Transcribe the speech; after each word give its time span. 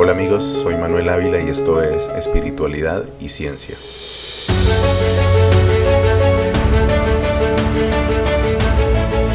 Hola 0.00 0.12
amigos, 0.12 0.44
soy 0.44 0.76
Manuel 0.76 1.08
Ávila 1.08 1.40
y 1.40 1.48
esto 1.48 1.82
es 1.82 2.06
Espiritualidad 2.06 3.04
y 3.18 3.30
Ciencia. 3.30 3.76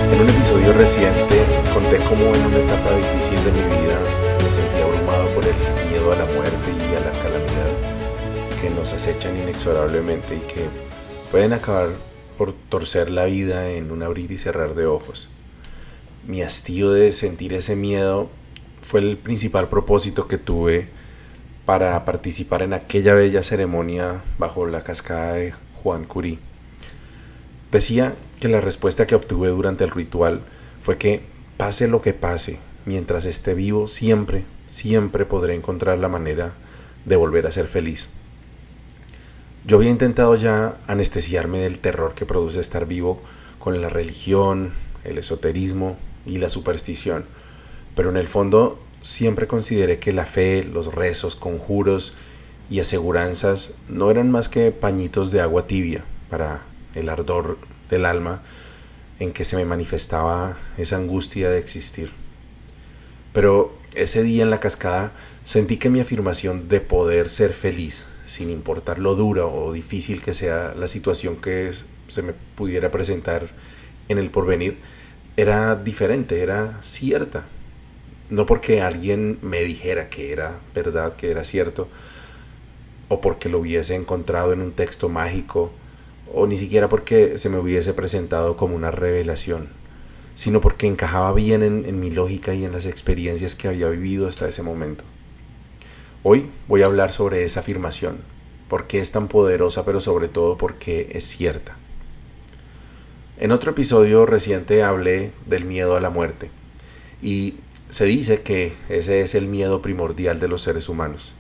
En 0.10 0.22
un 0.22 0.30
episodio 0.30 0.72
reciente 0.72 1.44
conté 1.74 1.98
cómo 2.08 2.34
en 2.34 2.46
una 2.46 2.60
etapa 2.60 2.96
difícil 2.96 3.44
de 3.44 3.52
mi 3.52 3.60
vida 3.60 4.00
me 4.42 4.50
sentí 4.50 4.80
abrumado 4.80 5.28
por 5.36 5.44
el 5.44 5.54
miedo 5.90 6.14
a 6.14 6.16
la 6.16 6.26
muerte 6.34 6.72
y 6.72 6.96
a 6.96 7.00
la 7.02 7.12
calamidad 7.12 8.62
que 8.62 8.70
nos 8.70 8.94
acechan 8.94 9.38
inexorablemente 9.38 10.38
y 10.38 10.40
que 10.40 10.70
pueden 11.30 11.52
acabar 11.52 11.90
por 12.38 12.54
torcer 12.54 13.10
la 13.10 13.26
vida 13.26 13.70
en 13.70 13.92
un 13.92 14.02
abrir 14.02 14.32
y 14.32 14.38
cerrar 14.38 14.76
de 14.76 14.86
ojos. 14.86 15.28
Mi 16.26 16.42
hastío 16.42 16.94
de 16.94 17.12
sentir 17.12 17.52
ese 17.52 17.76
miedo 17.76 18.30
fue 18.84 19.00
el 19.00 19.18
principal 19.18 19.70
propósito 19.70 20.28
que 20.28 20.38
tuve 20.38 20.90
para 21.66 22.04
participar 22.06 22.62
en 22.62 22.74
aquella 22.74 23.14
bella 23.14 23.42
ceremonia 23.42 24.22
bajo 24.38 24.68
la 24.68 24.84
cascada 24.84 25.34
de 25.34 25.54
Juan 25.82 26.04
Curí. 26.04 26.40
Decía 27.72 28.14
que 28.40 28.50
la 28.50 28.62
respuesta 28.62 29.08
que 29.08 29.16
obtuve 29.16 29.48
durante 29.50 29.86
el 29.86 29.92
ritual 29.92 30.42
fue 30.82 30.98
que 30.98 31.22
pase 31.58 31.88
lo 31.88 32.02
que 32.02 32.14
pase, 32.14 32.60
mientras 32.86 33.26
esté 33.26 33.54
vivo, 33.54 33.88
siempre, 33.88 34.44
siempre 34.68 35.26
podré 35.26 35.56
encontrar 35.56 35.98
la 35.98 36.10
manera 36.10 36.54
de 37.06 37.16
volver 37.16 37.48
a 37.48 37.52
ser 37.52 37.68
feliz. 37.68 38.10
Yo 39.66 39.78
había 39.78 39.90
intentado 39.90 40.36
ya 40.36 40.78
anestesiarme 40.88 41.60
del 41.60 41.80
terror 41.80 42.16
que 42.16 42.26
produce 42.26 42.60
estar 42.60 42.86
vivo 42.86 43.22
con 43.60 43.82
la 43.82 43.88
religión, 43.88 44.72
el 45.06 45.18
esoterismo 45.18 45.98
y 46.26 46.38
la 46.38 46.50
superstición, 46.50 47.26
pero 47.96 48.10
en 48.10 48.18
el 48.18 48.28
fondo 48.28 48.80
siempre 49.02 49.48
consideré 49.48 50.00
que 50.00 50.14
la 50.14 50.26
fe, 50.26 50.64
los 50.64 50.94
rezos, 50.94 51.36
conjuros 51.36 52.14
y 52.70 52.80
aseguranzas 52.80 53.76
no 53.90 54.10
eran 54.10 54.32
más 54.32 54.50
que 54.50 54.72
pañitos 54.72 55.32
de 55.32 55.42
agua 55.42 55.68
tibia 55.68 56.04
para 56.30 56.62
el 56.96 57.10
ardor 57.10 57.58
del 57.90 58.06
alma 58.06 58.42
en 59.20 59.34
que 59.34 59.44
se 59.44 59.56
me 59.56 59.66
manifestaba 59.66 60.58
esa 60.78 60.98
angustia 60.98 61.50
de 61.50 61.60
existir. 61.60 62.12
Pero 63.34 63.78
ese 63.96 64.24
día 64.24 64.44
en 64.44 64.50
la 64.50 64.60
cascada 64.60 65.12
sentí 65.44 65.78
que 65.78 65.90
mi 65.90 66.00
afirmación 66.00 66.68
de 66.68 66.82
poder 66.82 67.30
ser 67.30 67.54
feliz, 67.54 68.06
sin 68.26 68.50
importar 68.50 69.00
lo 69.00 69.16
dura 69.16 69.46
o 69.46 69.74
difícil 69.74 70.22
que 70.22 70.34
sea 70.34 70.74
la 70.76 70.88
situación 70.88 71.38
que 71.38 71.72
se 72.08 72.22
me 72.22 72.34
pudiera 72.56 72.92
presentar 72.92 73.50
en 74.10 74.18
el 74.18 74.30
porvenir, 74.30 74.78
era 75.36 75.76
diferente, 75.76 76.42
era 76.42 76.80
cierta. 76.84 77.46
No 78.30 78.46
porque 78.46 78.82
alguien 78.82 79.38
me 79.42 79.64
dijera 79.64 80.10
que 80.10 80.32
era 80.32 80.60
verdad, 80.74 81.16
que 81.16 81.30
era 81.32 81.44
cierto, 81.44 81.88
o 83.10 83.22
porque 83.22 83.50
lo 83.50 83.60
hubiese 83.60 83.96
encontrado 83.96 84.54
en 84.54 84.62
un 84.62 84.72
texto 84.72 85.10
mágico, 85.10 85.72
o 86.34 86.48
ni 86.48 86.58
siquiera 86.58 86.90
porque 86.90 87.38
se 87.38 87.50
me 87.50 87.60
hubiese 87.60 87.94
presentado 87.94 88.56
como 88.56 88.76
una 88.76 88.92
revelación, 88.92 89.70
sino 90.36 90.62
porque 90.62 90.88
encajaba 90.88 91.34
bien 91.34 91.62
en, 91.64 92.00
mi 92.00 92.10
lógica 92.10 92.54
y 92.54 92.66
en 92.66 92.72
las 92.72 92.86
experiencias 92.86 93.56
que 93.56 93.68
había 93.68 93.90
vivido 93.90 94.28
hasta 94.28 94.48
ese 94.48 94.64
momento. 94.64 95.04
Hoy 96.24 96.50
voy 96.68 96.82
a 96.82 96.86
hablar 96.86 97.12
sobre 97.12 97.44
esa 97.44 97.60
afirmación, 97.60 98.18
por 98.68 98.88
qué 98.88 99.00
es 99.00 99.12
tan 99.12 99.28
poderosa, 99.28 99.86
pero 99.86 100.00
sobre 100.00 100.28
todo 100.28 100.58
porque 100.58 101.10
es 101.12 101.26
cierta. 101.26 101.76
En 103.38 103.52
otro 103.52 103.72
episodio 103.72 104.26
reciente 104.26 104.84
hablé 104.84 105.32
del 105.46 105.66
miedo 105.66 105.96
a 105.96 106.02
la 106.02 106.10
muerte 106.10 106.50
y 107.22 107.60
se 107.94 108.06
dice 108.06 108.42
que 108.42 108.74
ese 108.90 109.22
es 109.22 109.36
el 109.36 109.46
miedo 109.46 109.84
primordial 109.84 110.40
de 110.40 110.48
los 110.48 110.64
seres 110.64 110.90
humanos. 110.90 111.36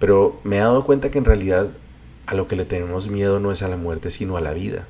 Pero 0.00 0.40
me 0.42 0.56
he 0.56 0.60
dado 0.60 0.86
cuenta 0.86 1.10
que 1.10 1.18
en 1.18 1.26
realidad 1.26 1.68
a 2.24 2.32
lo 2.32 2.48
que 2.48 2.56
le 2.56 2.64
tenemos 2.64 3.10
miedo 3.10 3.40
no 3.40 3.52
es 3.52 3.62
a 3.62 3.68
la 3.68 3.76
muerte, 3.76 4.10
sino 4.10 4.38
a 4.38 4.40
la 4.40 4.54
vida. 4.54 4.86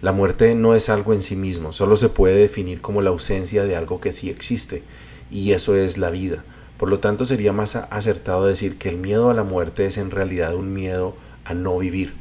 La 0.00 0.12
muerte 0.12 0.54
no 0.54 0.76
es 0.76 0.90
algo 0.90 1.12
en 1.12 1.22
sí 1.22 1.34
mismo, 1.34 1.72
solo 1.72 1.96
se 1.96 2.08
puede 2.08 2.36
definir 2.36 2.80
como 2.80 3.02
la 3.02 3.10
ausencia 3.10 3.64
de 3.64 3.74
algo 3.74 4.00
que 4.00 4.12
sí 4.12 4.30
existe, 4.30 4.84
y 5.28 5.50
eso 5.50 5.74
es 5.74 5.98
la 5.98 6.10
vida. 6.10 6.44
Por 6.76 6.88
lo 6.88 7.00
tanto, 7.00 7.26
sería 7.26 7.52
más 7.52 7.74
acertado 7.74 8.46
decir 8.46 8.78
que 8.78 8.90
el 8.90 8.96
miedo 8.96 9.30
a 9.30 9.34
la 9.34 9.42
muerte 9.42 9.86
es 9.86 9.98
en 9.98 10.12
realidad 10.12 10.54
un 10.54 10.72
miedo 10.72 11.16
a 11.46 11.54
no 11.54 11.76
vivir. 11.78 12.14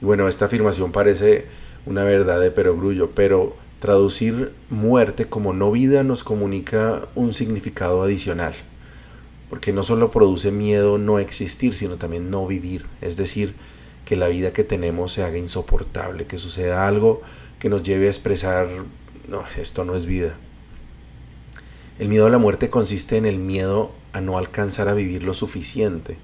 Y 0.00 0.06
bueno, 0.06 0.28
esta 0.28 0.46
afirmación 0.46 0.92
parece 0.92 1.44
una 1.84 2.04
verdad 2.04 2.40
de 2.40 2.50
perogrullo, 2.50 3.10
pero 3.10 3.54
Traducir 3.80 4.52
muerte 4.70 5.26
como 5.26 5.52
no 5.52 5.70
vida 5.70 6.02
nos 6.02 6.24
comunica 6.24 7.02
un 7.14 7.32
significado 7.32 8.02
adicional, 8.02 8.54
porque 9.48 9.72
no 9.72 9.84
solo 9.84 10.10
produce 10.10 10.50
miedo 10.50 10.98
no 10.98 11.20
existir, 11.20 11.74
sino 11.74 11.96
también 11.96 12.28
no 12.28 12.44
vivir, 12.46 12.86
es 13.00 13.16
decir, 13.16 13.54
que 14.04 14.16
la 14.16 14.26
vida 14.28 14.52
que 14.52 14.64
tenemos 14.64 15.12
se 15.12 15.22
haga 15.22 15.38
insoportable, 15.38 16.26
que 16.26 16.38
suceda 16.38 16.88
algo 16.88 17.22
que 17.60 17.68
nos 17.68 17.82
lleve 17.84 18.06
a 18.06 18.10
expresar, 18.10 18.68
no, 19.28 19.44
esto 19.56 19.84
no 19.84 19.94
es 19.94 20.06
vida. 20.06 20.36
El 22.00 22.08
miedo 22.08 22.26
a 22.26 22.30
la 22.30 22.38
muerte 22.38 22.70
consiste 22.70 23.16
en 23.16 23.26
el 23.26 23.38
miedo 23.38 23.92
a 24.12 24.20
no 24.20 24.38
alcanzar 24.38 24.88
a 24.88 24.94
vivir 24.94 25.22
lo 25.22 25.34
suficiente, 25.34 26.16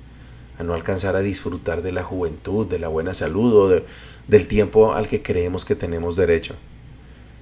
a 0.58 0.62
no 0.64 0.74
alcanzar 0.74 1.14
a 1.14 1.20
disfrutar 1.20 1.82
de 1.82 1.92
la 1.92 2.02
juventud, 2.02 2.66
de 2.66 2.78
la 2.78 2.88
buena 2.88 3.14
salud 3.14 3.54
o 3.54 3.82
del 4.26 4.46
tiempo 4.48 4.94
al 4.94 5.06
que 5.06 5.22
creemos 5.22 5.64
que 5.64 5.76
tenemos 5.76 6.16
derecho. 6.16 6.54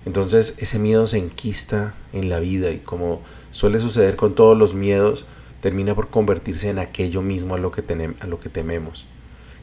Entonces 0.05 0.57
ese 0.59 0.79
miedo 0.79 1.07
se 1.07 1.19
enquista 1.19 1.95
en 2.13 2.29
la 2.29 2.41
vida 2.41 2.71
y 2.71 2.79
como 2.79 3.23
suele 3.53 3.79
suceder 3.79 4.17
con 4.17 4.35
todos 4.35 4.57
los 4.57 4.75
miedos, 4.75 5.25
termina 5.61 5.95
por 5.95 6.11
convertirse 6.11 6.71
en 6.71 6.79
aquello 6.79 7.23
mismo 7.23 7.55
a 7.55 7.59
lo 7.59 7.71
que, 7.71 8.15
a 8.19 8.27
lo 8.27 8.41
que 8.41 8.49
tememos. 8.49 9.07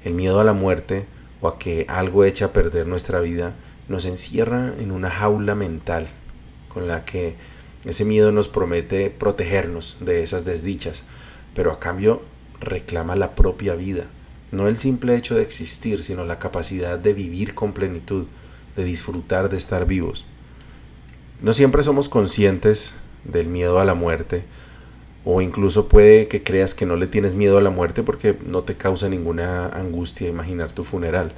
El 0.04 0.14
miedo 0.14 0.40
a 0.40 0.46
la 0.46 0.54
muerte 0.54 1.06
o 1.42 1.48
a 1.50 1.60
que 1.60 1.86
algo 1.90 2.24
eche 2.24 2.46
a 2.46 2.54
perder 2.54 2.88
nuestra 2.88 3.20
vida 3.20 3.56
nos 3.90 4.06
encierra 4.06 4.74
en 4.80 4.92
una 4.92 5.10
jaula 5.10 5.56
mental 5.56 6.08
con 6.70 6.88
la 6.88 7.04
que 7.04 7.36
ese 7.84 8.06
miedo 8.06 8.32
nos 8.32 8.48
promete 8.48 9.10
protegernos 9.10 9.98
de 10.00 10.22
esas 10.22 10.46
desdichas, 10.46 11.04
pero 11.54 11.72
a 11.72 11.80
cambio 11.80 12.22
reclama 12.62 13.16
la 13.16 13.36
propia 13.36 13.76
vida, 13.76 14.06
no 14.52 14.68
el 14.68 14.78
simple 14.78 15.16
hecho 15.16 15.36
de 15.36 15.42
existir, 15.42 16.04
sino 16.04 16.26
la 16.26 16.40
capacidad 16.40 17.00
de 17.00 17.14
vivir 17.14 17.56
con 17.56 17.74
plenitud, 17.74 18.26
de 18.76 18.84
disfrutar 18.84 19.50
de 19.50 19.58
estar 19.58 19.86
vivos. 19.86 20.28
No 21.42 21.54
siempre 21.54 21.84
somos 21.84 22.10
conscientes 22.10 22.96
del 23.24 23.48
miedo 23.48 23.80
a 23.80 23.86
la 23.86 23.94
muerte, 23.94 24.44
o 25.24 25.42
incluso 25.42 25.88
puede 25.88 26.28
que 26.28 26.44
creas 26.44 26.76
que 26.76 26.86
no 26.86 26.96
le 26.96 27.08
tienes 27.08 27.36
miedo 27.36 27.58
a 27.58 27.62
la 27.62 27.70
muerte 27.70 28.04
porque 28.04 28.38
no 28.46 28.64
te 28.64 28.76
causa 28.76 29.08
ninguna 29.08 29.68
angustia 29.68 30.28
imaginar 30.28 30.72
tu 30.74 30.84
funeral. 30.84 31.32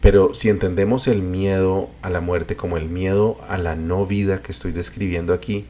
Pero 0.00 0.34
si 0.34 0.48
entendemos 0.48 1.06
el 1.06 1.22
miedo 1.22 1.90
a 2.02 2.10
la 2.10 2.20
muerte 2.20 2.56
como 2.56 2.76
el 2.76 2.88
miedo 2.88 3.38
a 3.48 3.56
la 3.56 3.76
no 3.76 4.04
vida 4.04 4.42
que 4.42 4.52
estoy 4.52 4.72
describiendo 4.72 5.32
aquí, 5.32 5.66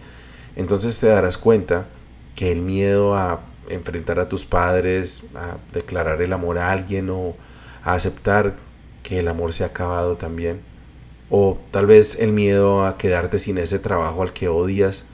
entonces 0.57 0.99
te 0.99 1.07
darás 1.07 1.39
cuenta 1.39 1.87
que 2.35 2.51
el 2.51 2.61
miedo 2.61 3.15
a 3.15 3.41
enfrentar 3.69 4.19
a 4.21 4.29
tus 4.29 4.45
padres, 4.45 5.25
a 5.35 5.59
declarar 5.73 6.23
el 6.23 6.33
amor 6.33 6.59
a 6.59 6.73
alguien 6.73 7.11
o 7.11 7.37
a 7.85 7.95
aceptar 7.95 8.55
que 9.03 9.19
el 9.19 9.29
amor 9.29 9.53
se 9.53 9.65
ha 9.65 9.69
acabado 9.69 10.17
también. 10.17 10.61
O 11.31 11.59
tal 11.71 11.87
vez 11.87 12.19
el 12.21 12.33
miedo 12.33 12.85
a 12.87 12.99
quedarte 12.99 13.39
sin 13.39 13.59
ese 13.59 13.79
trabajo 13.79 14.23
al 14.23 14.33
que 14.33 14.49
odias. 14.49 15.05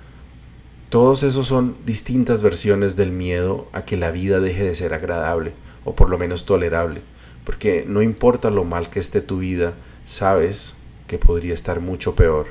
Todos 0.89 1.23
esos 1.23 1.47
son 1.47 1.77
distintas 1.87 2.43
versiones 2.43 2.97
del 2.97 3.13
miedo 3.13 3.69
a 3.73 3.85
que 3.85 3.97
la 3.97 4.11
vida 4.11 4.41
deje 4.41 4.65
de 4.65 4.75
ser 4.75 4.93
agradable 4.93 5.53
o 5.85 5.95
por 5.95 6.11
lo 6.11 6.19
menos 6.19 6.47
tolerable. 6.47 7.03
Porque 7.45 7.85
no 7.87 8.03
importa 8.03 8.51
lo 8.51 8.65
mal 8.65 8.91
que 8.91 9.01
esté 9.01 9.21
tu 9.21 9.39
vida, 9.39 9.75
sabes 10.05 10.75
que 11.07 11.19
podría 11.19 11.55
estar 11.55 11.81
mucho 11.81 12.15
peor. 12.15 12.47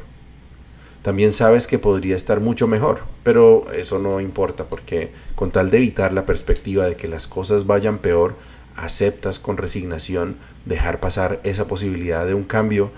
También 1.01 1.31
sabes 1.31 1.67
que 1.67 1.79
podría 1.79 2.15
estar 2.15 2.41
mucho 2.41 2.67
mejor, 2.67 2.99
pero 3.23 3.71
eso 3.71 3.99
no 3.99 4.19
importa 4.19 4.65
porque 4.65 5.11
con 5.35 5.51
tal 5.51 5.69
de 5.69 5.77
evitar 5.77 6.11
la 6.11 6.25
perspectiva 6.25 6.85
de 6.85 6.97
que 6.97 7.07
las 7.07 7.25
cosas 7.25 7.65
vayan 7.65 7.99
peor, 7.99 8.35
aceptas 8.75 9.39
con 9.39 9.57
resignación 9.57 10.37
dejar 10.65 10.99
pasar 10.99 11.39
esa 11.43 11.67
posibilidad 11.67 12.25
de 12.25 12.33
un 12.33 12.43
cambio 12.43 12.91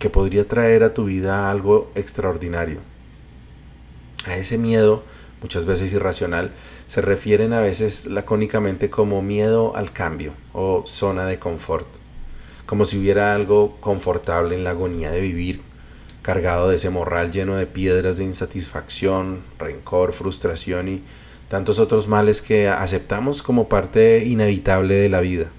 que 0.00 0.10
podría 0.10 0.48
traer 0.48 0.82
a 0.82 0.94
tu 0.94 1.04
vida 1.04 1.50
algo 1.50 1.92
extraordinario. 1.94 2.78
A 4.26 4.36
ese 4.36 4.56
miedo, 4.56 5.04
muchas 5.42 5.66
veces 5.66 5.92
irracional, 5.92 6.52
se 6.86 7.02
refieren 7.02 7.52
a 7.52 7.60
veces 7.60 8.06
lacónicamente 8.06 8.88
como 8.88 9.20
miedo 9.20 9.76
al 9.76 9.92
cambio 9.92 10.32
o 10.54 10.84
zona 10.86 11.26
de 11.26 11.38
confort, 11.38 11.86
como 12.64 12.86
si 12.86 12.98
hubiera 12.98 13.34
algo 13.34 13.76
confortable 13.80 14.56
en 14.56 14.64
la 14.64 14.70
agonía 14.70 15.10
de 15.10 15.20
vivir, 15.20 15.60
cargado 16.22 16.70
de 16.70 16.76
ese 16.76 16.88
morral 16.88 17.30
lleno 17.30 17.56
de 17.56 17.66
piedras 17.66 18.16
de 18.16 18.24
insatisfacción, 18.24 19.42
rencor, 19.58 20.14
frustración 20.14 20.88
y 20.88 21.02
tantos 21.48 21.78
otros 21.78 22.08
males 22.08 22.40
que 22.40 22.68
aceptamos 22.68 23.42
como 23.42 23.68
parte 23.68 24.24
inevitable 24.24 24.94
de 24.94 25.08
la 25.10 25.20
vida. 25.20 25.50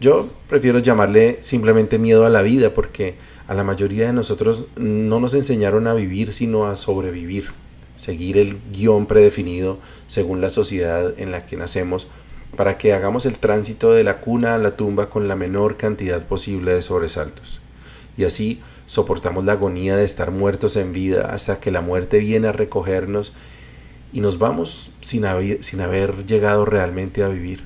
Yo 0.00 0.28
prefiero 0.48 0.80
llamarle 0.80 1.38
simplemente 1.42 1.98
miedo 1.98 2.26
a 2.26 2.30
la 2.30 2.42
vida 2.42 2.74
porque 2.74 3.14
a 3.46 3.54
la 3.54 3.64
mayoría 3.64 4.06
de 4.06 4.12
nosotros 4.12 4.66
no 4.76 5.20
nos 5.20 5.34
enseñaron 5.34 5.86
a 5.86 5.94
vivir 5.94 6.32
sino 6.32 6.66
a 6.66 6.76
sobrevivir. 6.76 7.50
seguir 7.96 8.38
el 8.38 8.58
guion 8.72 9.06
predefinido 9.06 9.78
según 10.08 10.40
la 10.40 10.50
sociedad 10.50 11.14
en 11.16 11.30
la 11.30 11.46
que 11.46 11.56
nacemos, 11.56 12.08
para 12.56 12.76
que 12.76 12.92
hagamos 12.92 13.24
el 13.24 13.38
tránsito 13.38 13.92
de 13.92 14.02
la 14.02 14.20
cuna 14.20 14.54
a 14.54 14.58
la 14.58 14.76
tumba 14.76 15.10
con 15.10 15.28
la 15.28 15.36
menor 15.36 15.76
cantidad 15.76 16.26
posible 16.26 16.74
de 16.74 16.82
sobresaltos. 16.82 17.60
Y 18.16 18.24
así 18.24 18.60
soportamos 18.86 19.44
la 19.44 19.52
agonía 19.52 19.96
de 19.96 20.04
estar 20.04 20.30
muertos 20.30 20.76
en 20.76 20.92
vida 20.92 21.32
hasta 21.32 21.60
que 21.60 21.70
la 21.70 21.80
muerte 21.80 22.18
viene 22.18 22.48
a 22.48 22.52
recogernos 22.52 23.32
y 24.12 24.20
nos 24.20 24.38
vamos 24.38 24.90
sin 25.00 25.24
haber, 25.24 26.26
llegado 26.26 26.64
realmente 26.64 27.22
a 27.22 27.28
vivir. 27.28 27.64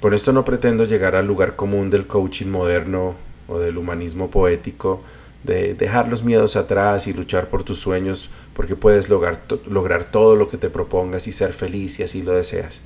Con 0.00 0.12
esto 0.12 0.32
no 0.32 0.44
pretendo 0.44 0.84
llegar 0.84 1.16
al 1.16 1.26
lugar 1.26 1.56
común 1.56 1.88
del 1.88 2.06
coaching 2.06 2.48
moderno 2.48 3.14
o 3.48 3.58
del 3.58 3.78
humanismo 3.78 4.30
poético, 4.30 5.02
de 5.42 5.74
dejar 5.74 6.08
los 6.08 6.22
miedos 6.22 6.56
atrás 6.56 7.06
y 7.06 7.14
luchar 7.14 7.48
por 7.48 7.64
tus 7.64 7.78
sueños 7.78 8.30
porque 8.52 8.76
puedes 8.76 9.08
lograr, 9.08 9.40
lograr 9.66 10.10
todo 10.10 10.36
lo 10.36 10.50
que 10.50 10.58
te 10.58 10.68
propongas 10.68 11.26
y 11.26 11.32
ser 11.32 11.54
feliz 11.54 11.94
si 11.94 12.02
así 12.02 12.22
lo 12.22 12.32
deseas. 12.32 12.82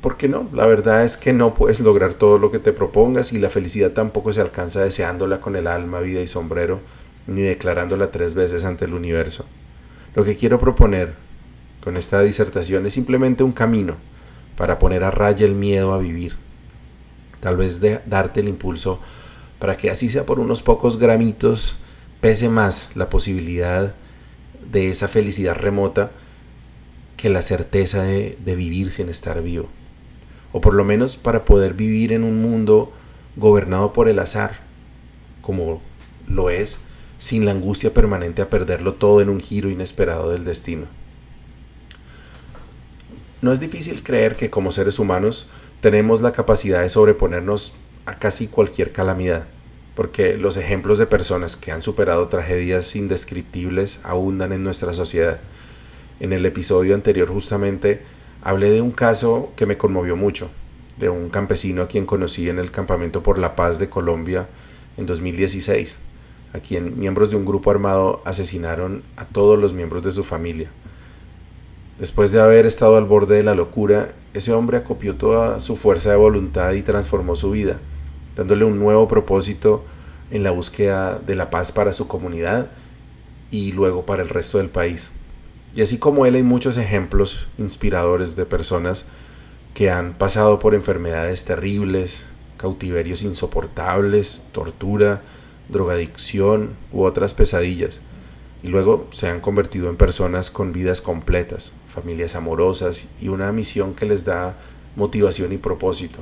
Porque 0.00 0.26
no, 0.26 0.48
la 0.54 0.66
verdad 0.66 1.04
es 1.04 1.18
que 1.18 1.34
no 1.34 1.54
puedes 1.54 1.80
lograr 1.80 2.14
todo 2.14 2.38
lo 2.38 2.50
que 2.50 2.60
te 2.60 2.72
propongas 2.72 3.34
y 3.34 3.38
la 3.38 3.50
felicidad 3.50 3.90
tampoco 3.90 4.32
se 4.32 4.40
alcanza 4.40 4.80
deseándola 4.80 5.40
con 5.42 5.54
el 5.54 5.66
alma, 5.66 6.00
vida 6.00 6.22
y 6.22 6.26
sombrero, 6.26 6.80
ni 7.26 7.42
declarándola 7.42 8.10
tres 8.10 8.32
veces 8.32 8.64
ante 8.64 8.86
el 8.86 8.94
universo. 8.94 9.44
Lo 10.14 10.24
que 10.24 10.36
quiero 10.36 10.58
proponer 10.58 11.12
con 11.84 11.98
esta 11.98 12.22
disertación 12.22 12.86
es 12.86 12.94
simplemente 12.94 13.42
un 13.42 13.52
camino 13.52 13.96
para 14.60 14.78
poner 14.78 15.04
a 15.04 15.10
raya 15.10 15.46
el 15.46 15.54
miedo 15.54 15.94
a 15.94 15.98
vivir. 15.98 16.36
Tal 17.40 17.56
vez 17.56 17.80
de 17.80 18.00
darte 18.04 18.40
el 18.40 18.48
impulso 18.48 19.00
para 19.58 19.78
que 19.78 19.88
así 19.88 20.10
sea 20.10 20.26
por 20.26 20.38
unos 20.38 20.60
pocos 20.60 20.98
gramitos, 20.98 21.78
pese 22.20 22.50
más 22.50 22.90
la 22.94 23.08
posibilidad 23.08 23.94
de 24.70 24.90
esa 24.90 25.08
felicidad 25.08 25.54
remota 25.54 26.10
que 27.16 27.30
la 27.30 27.40
certeza 27.40 28.02
de, 28.02 28.36
vivir 28.44 28.90
sin 28.90 29.08
estar 29.08 29.40
vivo. 29.40 29.70
O 30.52 30.60
por 30.60 30.74
lo 30.74 30.84
menos 30.84 31.16
para 31.16 31.46
poder 31.46 31.72
vivir 31.72 32.12
en 32.12 32.22
un 32.22 32.42
mundo 32.42 32.92
gobernado 33.36 33.94
por 33.94 34.10
el 34.10 34.18
azar, 34.18 34.58
como 35.40 35.80
lo 36.28 36.50
es, 36.50 36.80
sin 37.18 37.46
la 37.46 37.52
angustia 37.52 37.94
permanente 37.94 38.42
a 38.42 38.50
perderlo 38.50 38.92
todo 38.92 39.22
en 39.22 39.30
un 39.30 39.40
giro 39.40 39.70
inesperado 39.70 40.30
del 40.30 40.44
destino. 40.44 40.99
No 43.42 43.52
es 43.52 43.60
difícil 43.60 44.02
creer 44.02 44.36
que 44.36 44.50
como 44.50 44.70
seres 44.70 44.98
humanos 44.98 45.48
tenemos 45.80 46.20
la 46.20 46.32
capacidad 46.32 46.82
de 46.82 46.90
sobreponernos 46.90 47.72
a 48.04 48.18
casi 48.18 48.48
cualquier 48.48 48.92
calamidad, 48.92 49.46
porque 49.94 50.36
los 50.36 50.58
ejemplos 50.58 50.98
de 50.98 51.06
personas 51.06 51.56
que 51.56 51.72
han 51.72 51.80
superado 51.80 52.28
tragedias 52.28 52.94
indescriptibles 52.94 54.00
abundan 54.02 54.52
en 54.52 54.62
nuestra 54.62 54.92
sociedad. 54.92 55.40
En 56.20 56.34
el 56.34 56.44
episodio 56.44 56.94
anterior 56.94 57.28
justamente 57.28 58.02
hablé 58.42 58.72
de 58.72 58.82
un 58.82 58.90
caso 58.90 59.52
que 59.56 59.64
me 59.64 59.78
conmovió 59.78 60.16
mucho, 60.16 60.50
de 60.98 61.08
un 61.08 61.30
campesino 61.30 61.80
a 61.80 61.88
quien 61.88 62.04
conocí 62.04 62.50
en 62.50 62.58
el 62.58 62.70
Campamento 62.70 63.22
por 63.22 63.38
la 63.38 63.56
Paz 63.56 63.78
de 63.78 63.88
Colombia 63.88 64.48
en 64.98 65.06
2016, 65.06 65.96
a 66.52 66.58
quien 66.58 66.98
miembros 66.98 67.30
de 67.30 67.36
un 67.36 67.46
grupo 67.46 67.70
armado 67.70 68.20
asesinaron 68.26 69.02
a 69.16 69.24
todos 69.24 69.58
los 69.58 69.72
miembros 69.72 70.02
de 70.02 70.12
su 70.12 70.24
familia. 70.24 70.68
Después 72.00 72.32
de 72.32 72.40
haber 72.40 72.64
estado 72.64 72.96
al 72.96 73.04
borde 73.04 73.36
de 73.36 73.42
la 73.42 73.54
locura, 73.54 74.14
ese 74.32 74.54
hombre 74.54 74.78
acopió 74.78 75.16
toda 75.16 75.60
su 75.60 75.76
fuerza 75.76 76.08
de 76.08 76.16
voluntad 76.16 76.72
y 76.72 76.80
transformó 76.80 77.36
su 77.36 77.50
vida, 77.50 77.78
dándole 78.34 78.64
un 78.64 78.78
nuevo 78.78 79.06
propósito 79.06 79.84
en 80.30 80.42
la 80.42 80.50
búsqueda 80.50 81.18
de 81.18 81.34
la 81.34 81.50
paz 81.50 81.72
para 81.72 81.92
su 81.92 82.08
comunidad 82.08 82.70
y 83.50 83.72
luego 83.72 84.06
para 84.06 84.22
el 84.22 84.30
resto 84.30 84.56
del 84.56 84.70
país. 84.70 85.10
Y 85.76 85.82
así 85.82 85.98
como 85.98 86.24
él 86.24 86.36
hay 86.36 86.42
muchos 86.42 86.78
ejemplos 86.78 87.48
inspiradores 87.58 88.34
de 88.34 88.46
personas 88.46 89.04
que 89.74 89.90
han 89.90 90.14
pasado 90.14 90.58
por 90.58 90.74
enfermedades 90.74 91.44
terribles, 91.44 92.24
cautiverios 92.56 93.22
insoportables, 93.24 94.46
tortura, 94.52 95.20
drogadicción 95.68 96.70
u 96.92 97.02
otras 97.02 97.34
pesadillas, 97.34 98.00
y 98.62 98.68
luego 98.68 99.08
se 99.10 99.28
han 99.28 99.40
convertido 99.40 99.88
en 99.88 99.96
personas 99.96 100.50
con 100.50 100.72
vidas 100.72 101.00
completas, 101.00 101.72
familias 101.92 102.34
amorosas 102.34 103.06
y 103.20 103.28
una 103.28 103.52
misión 103.52 103.94
que 103.94 104.06
les 104.06 104.24
da 104.24 104.56
motivación 104.96 105.52
y 105.52 105.56
propósito. 105.56 106.20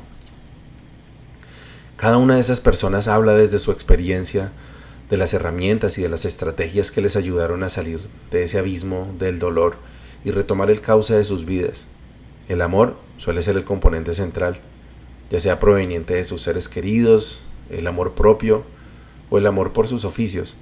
Cada 1.96 2.16
una 2.16 2.34
de 2.34 2.40
esas 2.40 2.60
personas 2.60 3.08
habla 3.08 3.32
desde 3.32 3.58
su 3.58 3.72
experiencia 3.72 4.52
de 5.10 5.16
las 5.16 5.34
herramientas 5.34 5.98
y 5.98 6.02
de 6.02 6.08
las 6.08 6.24
estrategias 6.24 6.92
que 6.92 7.00
les 7.00 7.16
ayudaron 7.16 7.62
a 7.64 7.70
salir 7.70 8.00
de 8.30 8.44
ese 8.44 8.58
abismo 8.58 9.12
del 9.18 9.38
dolor 9.40 9.76
y 10.24 10.30
retomar 10.30 10.70
el 10.70 10.80
cauce 10.80 11.14
de 11.14 11.24
sus 11.24 11.44
vidas. 11.44 11.86
El 12.48 12.62
amor 12.62 12.96
suele 13.16 13.42
ser 13.42 13.56
el 13.56 13.64
componente 13.64 14.14
central, 14.14 14.60
ya 15.30 15.40
sea 15.40 15.58
proveniente 15.58 16.14
de 16.14 16.24
sus 16.24 16.42
seres 16.42 16.68
queridos, 16.68 17.40
el 17.68 17.86
amor 17.86 18.12
propio 18.12 18.62
o 19.28 19.38
el 19.38 19.46
amor 19.46 19.72
por 19.72 19.88
sus 19.88 20.04
oficios 20.04 20.54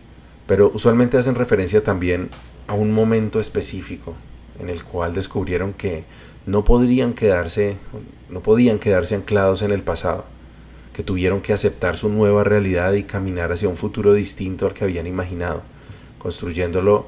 pero 0.46 0.70
usualmente 0.72 1.19
hacen 1.19 1.34
referencia 1.34 1.82
también 1.82 2.28
a 2.66 2.75
un 2.75 2.93
momento 2.93 3.40
específico 3.40 4.14
en 4.60 4.69
el 4.69 4.84
cual 4.84 5.14
descubrieron 5.14 5.72
que 5.72 6.04
no 6.46 6.64
podrían 6.64 7.12
quedarse, 7.12 7.76
no 8.31 8.40
podían 8.40 8.78
quedarse 8.78 9.16
anclados 9.16 9.62
en 9.62 9.72
el 9.72 9.82
pasado, 9.82 10.25
que 10.94 11.02
tuvieron 11.02 11.40
que 11.40 11.52
aceptar 11.52 11.96
su 11.96 12.08
nueva 12.08 12.44
realidad 12.44 12.93
y 12.94 13.02
caminar 13.02 13.52
hacia 13.52 13.69
un 13.69 13.76
futuro 13.76 14.14
distinto 14.14 14.66
al 14.66 14.72
que 14.72 14.84
habían 14.84 15.06
imaginado, 15.06 15.62
construyéndolo, 16.19 17.06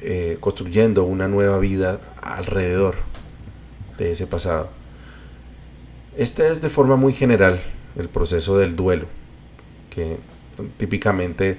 eh, 0.00 0.38
construyendo 0.40 1.04
una 1.04 1.28
nueva 1.28 1.58
vida 1.58 2.00
alrededor 2.22 2.94
de 3.98 4.12
ese 4.12 4.26
pasado. 4.26 4.70
Este 6.16 6.48
es 6.48 6.62
de 6.62 6.70
forma 6.70 6.96
muy 6.96 7.12
general 7.12 7.60
el 7.96 8.08
proceso 8.08 8.56
del 8.56 8.76
duelo, 8.76 9.06
que 9.90 10.16
típicamente 10.78 11.58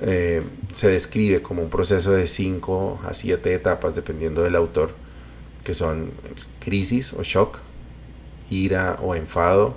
eh, 0.00 0.42
se 0.72 0.88
describe 0.88 1.42
como 1.42 1.62
un 1.62 1.70
proceso 1.70 2.12
de 2.12 2.26
5 2.26 3.00
a 3.04 3.14
7 3.14 3.54
etapas 3.54 3.94
dependiendo 3.94 4.42
del 4.42 4.56
autor, 4.56 4.94
que 5.62 5.74
son 5.74 6.10
crisis 6.60 7.12
o 7.12 7.22
shock, 7.22 7.58
ira 8.50 8.98
o 9.02 9.14
enfado, 9.14 9.74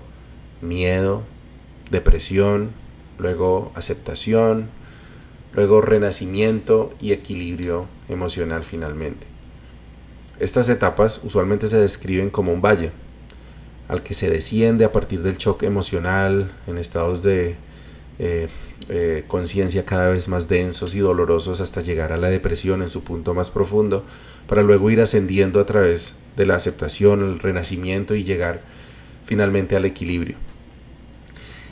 miedo, 0.62 1.24
depresión, 1.92 2.72
luego 3.18 3.72
aceptación, 3.76 4.70
luego 5.54 5.82
renacimiento 5.82 6.94
y 7.00 7.12
equilibrio 7.12 7.88
emocional 8.10 8.64
finalmente. 8.64 9.26
Estas 10.40 10.70
etapas 10.70 11.22
usualmente 11.24 11.68
se 11.68 11.78
describen 11.78 12.30
como 12.30 12.54
un 12.54 12.62
valle, 12.62 12.92
al 13.88 14.04
que 14.04 14.14
se 14.14 14.30
desciende 14.30 14.86
a 14.86 14.92
partir 14.92 15.22
del 15.22 15.38
shock 15.38 15.64
emocional 15.64 16.52
en 16.68 16.78
estados 16.78 17.24
de 17.24 17.56
eh, 18.20 18.50
eh, 18.90 19.26
conciencia 19.28 19.86
cada 19.86 20.08
vez 20.10 20.28
más 20.28 20.48
densos 20.48 20.96
y 20.96 21.00
dolorosos 21.00 21.60
hasta 21.62 21.82
llegar 21.82 22.14
a 22.14 22.18
la 22.18 22.30
depresión 22.30 22.82
en 22.82 22.90
su 22.90 23.04
punto 23.04 23.34
más 23.34 23.50
profundo, 23.50 24.04
para 24.48 24.64
luego 24.64 24.90
ir 24.90 25.02
ascendiendo 25.02 25.60
a 25.60 25.66
través 25.66 26.16
de 26.38 26.46
la 26.46 26.56
aceptación, 26.56 27.22
el 27.22 27.40
renacimiento 27.40 28.16
y 28.16 28.24
llegar 28.24 28.62
finalmente 29.26 29.76
al 29.76 29.86
equilibrio. 29.86 30.38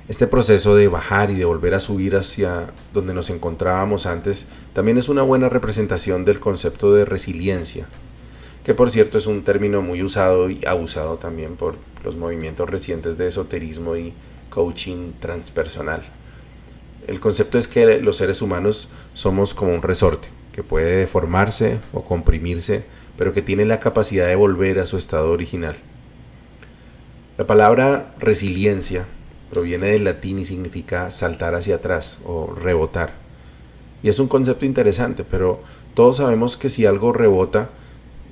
Este 0.07 0.27
proceso 0.27 0.75
de 0.75 0.87
bajar 0.87 1.31
y 1.31 1.35
de 1.35 1.45
volver 1.45 1.73
a 1.73 1.79
subir 1.79 2.15
hacia 2.15 2.67
donde 2.93 3.15
nos 3.15 3.31
encontrábamos 3.31 4.05
antes 4.05 4.45
también 4.73 4.99
es 4.99 5.09
una 5.09 5.23
buena 5.23 5.49
representación 5.49 6.25
del 6.25 6.39
concepto 6.39 6.93
de 6.93 7.05
resiliencia, 7.05 7.87
que 8.63 8.75
por 8.75 8.91
cierto 8.91 9.17
es 9.17 9.25
un 9.25 9.43
término 9.43 9.81
muy 9.81 10.03
usado 10.03 10.49
y 10.49 10.63
abusado 10.65 11.15
también 11.15 11.55
por 11.55 11.77
los 12.03 12.17
movimientos 12.17 12.69
recientes 12.69 13.17
de 13.17 13.29
esoterismo 13.29 13.95
y 13.95 14.13
coaching 14.51 15.13
transpersonal. 15.19 16.03
El 17.07 17.19
concepto 17.19 17.57
es 17.57 17.67
que 17.67 18.01
los 18.01 18.17
seres 18.17 18.41
humanos 18.41 18.89
somos 19.13 19.53
como 19.53 19.73
un 19.73 19.81
resorte, 19.81 20.27
que 20.53 20.63
puede 20.63 20.97
deformarse 20.97 21.79
o 21.93 22.03
comprimirse, 22.03 22.85
pero 23.17 23.31
que 23.31 23.41
tiene 23.41 23.65
la 23.65 23.79
capacidad 23.79 24.27
de 24.27 24.35
volver 24.35 24.79
a 24.79 24.85
su 24.85 24.97
estado 24.97 25.31
original. 25.31 25.75
La 27.37 27.45
palabra 27.45 28.15
resiliencia 28.17 29.05
proviene 29.51 29.87
del 29.87 30.05
latín 30.05 30.39
y 30.39 30.45
significa 30.45 31.11
saltar 31.11 31.53
hacia 31.53 31.75
atrás 31.75 32.19
o 32.25 32.53
rebotar. 32.53 33.13
Y 34.01 34.09
es 34.09 34.19
un 34.19 34.27
concepto 34.27 34.65
interesante, 34.65 35.23
pero 35.23 35.61
todos 35.93 36.17
sabemos 36.17 36.57
que 36.57 36.69
si 36.69 36.85
algo 36.85 37.13
rebota, 37.13 37.69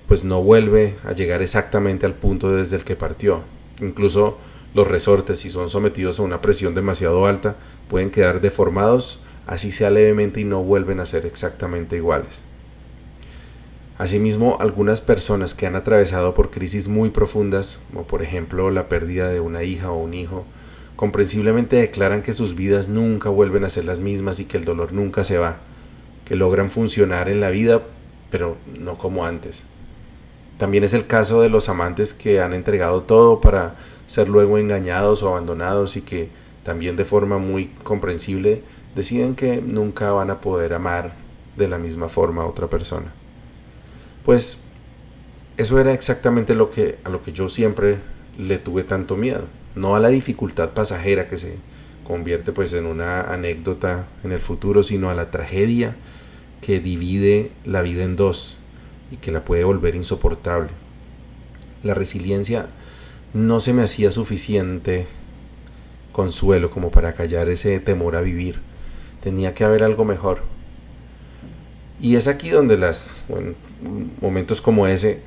pues 0.08 0.24
no 0.24 0.42
vuelve 0.42 0.96
a 1.06 1.14
llegar 1.14 1.42
exactamente 1.42 2.06
al 2.06 2.14
punto 2.14 2.52
desde 2.52 2.76
el 2.76 2.84
que 2.84 2.96
partió. 2.96 3.42
Incluso 3.82 4.38
los 4.74 4.88
resortes, 4.88 5.40
si 5.40 5.50
son 5.50 5.70
sometidos 5.70 6.20
a 6.20 6.24
una 6.24 6.42
presión 6.42 6.76
demasiado 6.76 7.26
alta, 7.26 7.56
pueden 7.94 8.10
quedar 8.10 8.42
deformados, 8.42 9.20
así 9.46 9.72
sea 9.72 9.92
levemente 9.92 10.42
y 10.42 10.46
no 10.46 10.64
vuelven 10.64 11.00
a 11.00 11.06
ser 11.06 11.28
exactamente 11.28 11.96
iguales. 11.96 12.42
Asimismo, 14.00 14.58
algunas 14.60 15.00
personas 15.00 15.54
que 15.54 15.68
han 15.68 15.76
atravesado 15.76 16.34
por 16.34 16.50
crisis 16.50 16.88
muy 16.88 17.12
profundas, 17.12 17.80
como 17.92 18.08
por 18.08 18.24
ejemplo 18.24 18.72
la 18.72 18.90
pérdida 18.90 19.30
de 19.30 19.42
una 19.42 19.62
hija 19.62 19.92
o 19.92 20.02
un 20.02 20.16
hijo, 20.16 20.44
comprensiblemente 20.96 21.76
declaran 21.76 22.24
que 22.24 22.34
sus 22.34 22.56
vidas 22.56 22.88
nunca 22.90 23.30
vuelven 23.30 23.64
a 23.64 23.70
ser 23.70 23.86
las 23.86 24.00
mismas 24.00 24.40
y 24.40 24.46
que 24.46 24.58
el 24.58 24.66
dolor 24.66 24.92
nunca 24.92 25.24
se 25.24 25.38
va, 25.38 25.58
que 26.26 26.36
logran 26.36 26.72
funcionar 26.72 27.30
en 27.30 27.42
la 27.42 27.52
vida 27.52 27.84
pero 28.32 28.58
no 28.76 28.98
como 28.98 29.24
antes. 29.24 29.66
También 30.58 30.84
es 30.84 30.96
el 30.96 31.06
caso 31.06 31.42
de 31.42 31.50
los 31.50 31.70
amantes 31.70 32.16
que 32.16 32.42
han 32.42 32.54
entregado 32.56 33.04
todo 33.04 33.40
para 33.40 33.76
ser 34.08 34.30
luego 34.30 34.58
engañados 34.58 35.22
o 35.22 35.30
abandonados 35.30 35.96
y 35.96 36.02
que 36.02 36.42
también 36.64 36.96
de 36.96 37.06
forma 37.06 37.38
muy 37.38 37.68
comprensible 37.84 38.64
deciden 38.96 39.36
que 39.36 39.62
nunca 39.62 40.12
van 40.12 40.32
a 40.32 40.42
poder 40.42 40.74
amar 40.74 41.14
de 41.58 41.68
la 41.68 41.78
misma 41.78 42.10
forma 42.10 42.44
a 42.44 42.48
otra 42.48 42.68
persona. 42.68 43.14
Pues 44.26 44.66
eso 45.58 45.80
era 45.80 45.94
exactamente 45.94 46.56
lo 46.56 46.72
que 46.72 46.98
a 47.04 47.10
lo 47.10 47.22
que 47.22 47.34
yo 47.34 47.50
siempre 47.50 47.98
le 48.38 48.58
tuve 48.58 48.84
tanto 48.84 49.16
miedo, 49.16 49.46
no 49.76 49.96
a 49.96 50.00
la 50.00 50.10
dificultad 50.10 50.70
pasajera 50.72 51.28
que 51.28 51.38
se 51.38 51.56
convierte 52.04 52.52
pues 52.52 52.74
en 52.74 52.86
una 52.86 53.22
anécdota 53.22 54.08
en 54.24 54.32
el 54.32 54.40
futuro, 54.40 54.84
sino 54.84 55.10
a 55.10 55.16
la 55.16 55.32
tragedia 55.32 55.96
que 56.62 56.80
divide 56.80 57.52
la 57.66 57.82
vida 57.82 58.04
en 58.04 58.16
dos 58.16 58.58
y 59.12 59.18
que 59.18 59.32
la 59.32 59.46
puede 59.46 59.64
volver 59.64 59.96
insoportable. 59.96 60.70
La 61.84 61.94
resiliencia 61.94 62.68
no 63.34 63.60
se 63.60 63.74
me 63.74 63.84
hacía 63.84 64.12
suficiente 64.12 65.06
consuelo 66.14 66.70
como 66.70 66.92
para 66.92 67.12
callar 67.12 67.50
ese 67.50 67.78
temor 67.82 68.16
a 68.16 68.22
vivir. 68.22 68.62
Tenía 69.22 69.54
que 69.54 69.66
haber 69.66 69.84
algo 69.84 70.06
mejor. 70.06 70.42
Y 72.00 72.16
es 72.16 72.28
aquí 72.30 72.50
donde 72.50 72.78
las, 72.78 73.24
momentos 74.22 74.62
como 74.62 74.88
ese, 74.88 75.22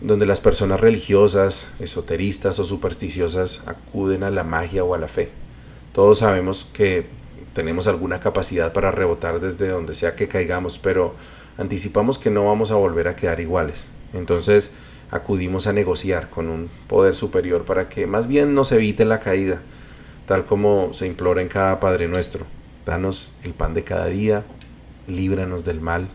donde 0.00 0.26
las 0.26 0.40
personas 0.40 0.80
religiosas, 0.80 1.68
esoteristas 1.80 2.58
o 2.60 2.64
supersticiosas 2.64 3.66
acuden 3.66 4.22
a 4.22 4.30
la 4.30 4.44
magia 4.44 4.84
o 4.84 4.94
a 4.94 4.98
la 4.98 5.08
fe. 5.08 5.30
Todos 5.92 6.18
sabemos 6.18 6.68
que 6.72 7.06
tenemos 7.52 7.86
alguna 7.86 8.20
capacidad 8.20 8.72
para 8.72 8.90
rebotar 8.90 9.40
desde 9.40 9.68
donde 9.68 9.94
sea 9.94 10.14
que 10.14 10.28
caigamos, 10.28 10.78
pero 10.78 11.14
anticipamos 11.56 12.18
que 12.18 12.30
no 12.30 12.46
vamos 12.46 12.70
a 12.70 12.74
volver 12.74 13.08
a 13.08 13.16
quedar 13.16 13.40
iguales. 13.40 13.88
Entonces 14.12 14.70
acudimos 15.10 15.66
a 15.66 15.72
negociar 15.72 16.28
con 16.28 16.48
un 16.48 16.68
poder 16.88 17.14
superior 17.14 17.64
para 17.64 17.88
que 17.88 18.06
más 18.06 18.26
bien 18.26 18.54
nos 18.54 18.72
evite 18.72 19.04
la 19.04 19.20
caída, 19.20 19.62
tal 20.26 20.44
como 20.44 20.92
se 20.92 21.06
implora 21.06 21.40
en 21.40 21.48
cada 21.48 21.80
Padre 21.80 22.08
nuestro. 22.08 22.46
Danos 22.84 23.32
el 23.42 23.54
pan 23.54 23.74
de 23.74 23.84
cada 23.84 24.06
día, 24.06 24.44
líbranos 25.06 25.64
del 25.64 25.80
mal. 25.80 26.08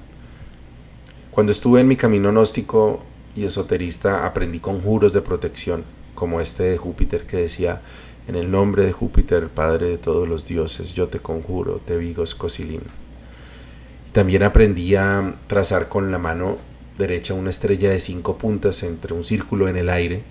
Cuando 1.32 1.52
estuve 1.52 1.82
en 1.82 1.88
mi 1.88 1.96
camino 1.96 2.30
gnóstico 2.30 3.02
y 3.36 3.46
esoterista 3.46 4.26
aprendí 4.26 4.60
conjuros 4.60 5.14
de 5.14 5.22
protección, 5.22 5.84
como 6.14 6.42
este 6.42 6.64
de 6.64 6.78
Júpiter 6.78 7.26
que 7.26 7.38
decía, 7.38 7.82
en 8.28 8.36
el 8.36 8.52
nombre 8.52 8.86
de 8.86 8.92
Júpiter, 8.92 9.48
Padre 9.48 9.90
de 9.90 9.98
todos 9.98 10.28
los 10.28 10.46
dioses, 10.46 10.94
yo 10.94 11.08
te 11.08 11.20
conjuro, 11.20 11.82
te 11.84 11.98
vigo 11.98 12.24
escosilín. 12.24 12.82
También 14.12 14.44
aprendí 14.44 14.96
a 14.96 15.36
trazar 15.48 15.88
con 15.88 16.12
la 16.12 16.18
mano 16.18 16.58
derecha 16.98 17.34
una 17.34 17.50
estrella 17.50 17.90
de 17.90 18.00
cinco 18.00 18.38
puntas 18.38 18.84
entre 18.84 19.14
un 19.14 19.24
círculo 19.24 19.70
en 19.70 19.78
el 19.78 19.90
aire, 19.90 20.24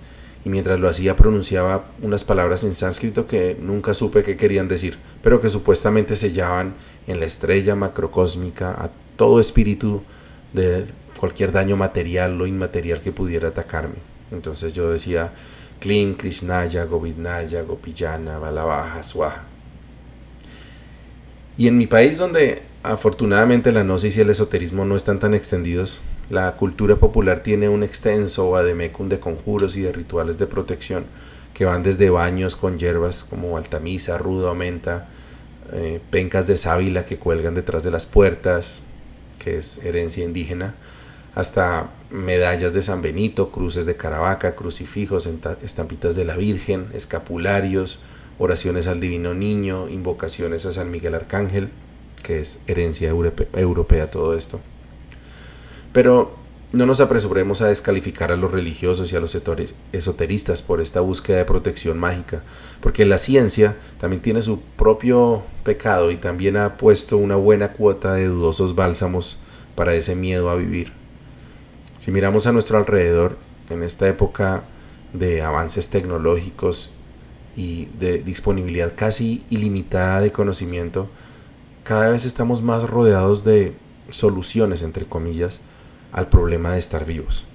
y 0.43 0.49
mientras 0.49 0.79
lo 0.79 0.89
hacía 0.89 1.15
pronunciaba 1.15 1.85
unas 2.01 2.23
palabras 2.23 2.63
en 2.63 2.73
sánscrito 2.73 3.27
que 3.27 3.55
nunca 3.59 3.93
supe 3.93 4.23
qué 4.23 4.37
querían 4.37 4.67
decir, 4.67 4.97
pero 5.21 5.39
que 5.39 5.49
supuestamente 5.49 6.15
sellaban 6.15 6.73
en 7.07 7.19
la 7.19 7.25
estrella 7.25 7.75
macrocósmica 7.75 8.71
a 8.71 8.89
todo 9.17 9.39
espíritu 9.39 10.01
de 10.53 10.85
cualquier 11.19 11.51
daño 11.51 11.77
material 11.77 12.39
o 12.41 12.47
inmaterial 12.47 13.01
que 13.01 13.11
pudiera 13.11 13.49
atacarme. 13.49 13.95
Entonces 14.31 14.73
yo 14.73 14.89
decía, 14.89 15.33
Klim, 15.79 16.15
Krishnaya, 16.15 16.85
Govidnaya, 16.85 17.61
Gopillana, 17.61 18.39
Balabaja, 18.39 19.03
Swaha. 19.03 19.43
Y 21.57 21.67
en 21.67 21.77
mi 21.77 21.85
país 21.85 22.17
donde 22.17 22.63
afortunadamente 22.81 23.71
la 23.71 23.83
gnosis 23.83 24.17
y 24.17 24.21
el 24.21 24.29
esoterismo 24.31 24.85
no 24.85 24.95
están 24.95 25.19
tan 25.19 25.35
extendidos, 25.35 25.99
la 26.31 26.53
cultura 26.53 26.95
popular 26.95 27.43
tiene 27.43 27.67
un 27.67 27.83
extenso 27.83 28.55
ademecum 28.55 29.09
de 29.09 29.19
conjuros 29.19 29.75
y 29.75 29.81
de 29.81 29.91
rituales 29.91 30.37
de 30.37 30.47
protección 30.47 31.03
que 31.53 31.65
van 31.65 31.83
desde 31.83 32.09
baños 32.09 32.55
con 32.55 32.79
hierbas 32.79 33.25
como 33.25 33.57
altamisa, 33.57 34.17
rudo, 34.17 34.55
menta, 34.55 35.09
eh, 35.73 35.99
pencas 36.09 36.47
de 36.47 36.55
sábila 36.55 37.05
que 37.05 37.17
cuelgan 37.17 37.53
detrás 37.53 37.83
de 37.83 37.91
las 37.91 38.05
puertas, 38.05 38.79
que 39.39 39.57
es 39.57 39.83
herencia 39.83 40.23
indígena, 40.23 40.75
hasta 41.35 41.89
medallas 42.09 42.71
de 42.73 42.81
San 42.81 43.01
Benito, 43.01 43.51
cruces 43.51 43.85
de 43.85 43.97
Caravaca, 43.97 44.55
crucifijos, 44.55 45.27
estampitas 45.61 46.15
de 46.15 46.23
la 46.23 46.37
Virgen, 46.37 46.87
escapularios, 46.93 47.99
oraciones 48.39 48.87
al 48.87 49.01
Divino 49.01 49.33
Niño, 49.33 49.89
invocaciones 49.89 50.65
a 50.65 50.71
San 50.71 50.91
Miguel 50.91 51.13
Arcángel, 51.13 51.71
que 52.23 52.39
es 52.39 52.61
herencia 52.67 53.09
europea 53.09 54.09
todo 54.09 54.33
esto. 54.33 54.61
Pero 55.93 56.35
no 56.73 56.85
nos 56.85 57.01
apresuremos 57.01 57.61
a 57.61 57.67
descalificar 57.67 58.31
a 58.31 58.37
los 58.37 58.51
religiosos 58.51 59.11
y 59.11 59.15
a 59.17 59.19
los 59.19 59.37
esoteristas 59.91 60.61
por 60.61 60.79
esta 60.79 61.01
búsqueda 61.01 61.37
de 61.37 61.45
protección 61.45 61.99
mágica, 61.99 62.43
porque 62.79 63.05
la 63.05 63.17
ciencia 63.17 63.75
también 63.99 64.21
tiene 64.21 64.41
su 64.41 64.61
propio 64.61 65.43
pecado 65.63 66.11
y 66.11 66.15
también 66.15 66.55
ha 66.55 66.77
puesto 66.77 67.17
una 67.17 67.35
buena 67.35 67.73
cuota 67.73 68.13
de 68.13 68.27
dudosos 68.27 68.73
bálsamos 68.73 69.37
para 69.75 69.93
ese 69.95 70.15
miedo 70.15 70.49
a 70.49 70.55
vivir. 70.55 70.93
Si 71.99 72.09
miramos 72.11 72.47
a 72.47 72.53
nuestro 72.53 72.77
alrededor, 72.77 73.37
en 73.69 73.83
esta 73.83 74.07
época 74.07 74.63
de 75.13 75.41
avances 75.41 75.89
tecnológicos 75.89 76.91
y 77.55 77.85
de 77.99 78.19
disponibilidad 78.19 78.93
casi 78.95 79.43
ilimitada 79.49 80.21
de 80.21 80.31
conocimiento, 80.31 81.09
cada 81.83 82.09
vez 82.09 82.25
estamos 82.25 82.61
más 82.61 82.89
rodeados 82.89 83.43
de 83.43 83.73
soluciones, 84.09 84.83
entre 84.83 85.05
comillas, 85.05 85.59
al 86.11 86.29
problema 86.29 86.73
de 86.73 86.79
estar 86.79 87.05
vivos 87.05 87.45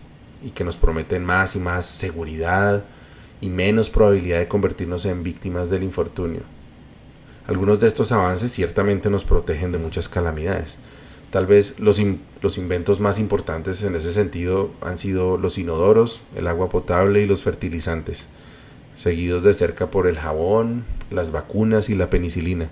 y 0.42 0.50
que 0.50 0.64
nos 0.64 0.76
prometen 0.76 1.24
más 1.24 1.56
y 1.56 1.58
más 1.58 1.86
seguridad 1.86 2.84
y 3.40 3.48
menos 3.48 3.90
probabilidad 3.90 4.38
de 4.38 4.48
convertirnos 4.48 5.04
en 5.04 5.22
víctimas 5.22 5.70
del 5.70 5.82
infortunio. 5.82 6.42
Algunos 7.46 7.80
de 7.80 7.86
estos 7.86 8.12
avances 8.12 8.52
ciertamente 8.52 9.10
nos 9.10 9.24
protegen 9.24 9.72
de 9.72 9.78
muchas 9.78 10.08
calamidades, 10.08 10.78
Tal 11.30 11.46
vez 11.46 11.80
los, 11.80 12.00
los 12.40 12.56
inventos 12.56 13.00
más 13.00 13.18
importantes 13.18 13.82
en 13.82 13.96
ese 13.96 14.12
sentido 14.12 14.70
han 14.80 14.96
sido 14.96 15.36
los 15.36 15.58
inodoros, 15.58 16.22
el 16.36 16.46
agua 16.46 16.68
potable 16.68 17.20
y 17.20 17.26
los 17.26 17.42
fertilizantes, 17.42 18.26
seguidos 18.96 19.42
de 19.42 19.52
cerca 19.52 19.90
por 19.90 20.06
el 20.06 20.18
jabón, 20.18 20.84
las 21.10 21.32
vacunas 21.32 21.90
y 21.90 21.94
la 21.94 22.10
penicilina. 22.10 22.70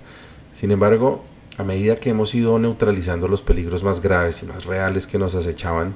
Sin 0.53 0.71
embargo, 0.71 1.23
a 1.57 1.63
medida 1.63 1.97
que 1.97 2.09
hemos 2.09 2.35
ido 2.35 2.59
neutralizando 2.59 3.27
los 3.27 3.41
peligros 3.41 3.83
más 3.83 4.01
graves 4.01 4.43
y 4.43 4.45
más 4.45 4.65
reales 4.65 5.07
que 5.07 5.17
nos 5.17 5.35
acechaban, 5.35 5.95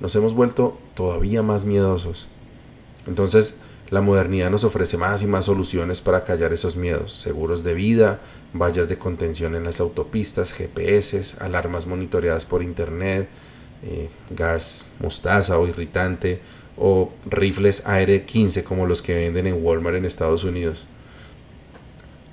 nos 0.00 0.14
hemos 0.14 0.34
vuelto 0.34 0.78
todavía 0.94 1.42
más 1.42 1.64
miedosos. 1.64 2.28
Entonces, 3.06 3.60
la 3.90 4.00
modernidad 4.00 4.50
nos 4.50 4.64
ofrece 4.64 4.96
más 4.96 5.22
y 5.22 5.26
más 5.26 5.44
soluciones 5.44 6.00
para 6.00 6.24
callar 6.24 6.52
esos 6.52 6.76
miedos, 6.76 7.14
seguros 7.14 7.62
de 7.62 7.74
vida, 7.74 8.20
vallas 8.52 8.88
de 8.88 8.98
contención 8.98 9.54
en 9.54 9.64
las 9.64 9.80
autopistas, 9.80 10.52
GPS, 10.52 11.36
alarmas 11.40 11.86
monitoreadas 11.86 12.44
por 12.44 12.62
internet, 12.62 13.28
eh, 13.84 14.08
gas 14.30 14.86
mostaza 14.98 15.58
o 15.58 15.68
irritante, 15.68 16.40
o 16.76 17.12
rifles 17.30 17.86
AR-15 17.86 18.64
como 18.64 18.86
los 18.86 19.02
que 19.02 19.14
venden 19.14 19.46
en 19.46 19.64
Walmart 19.64 19.96
en 19.96 20.04
Estados 20.04 20.44
Unidos. 20.44 20.86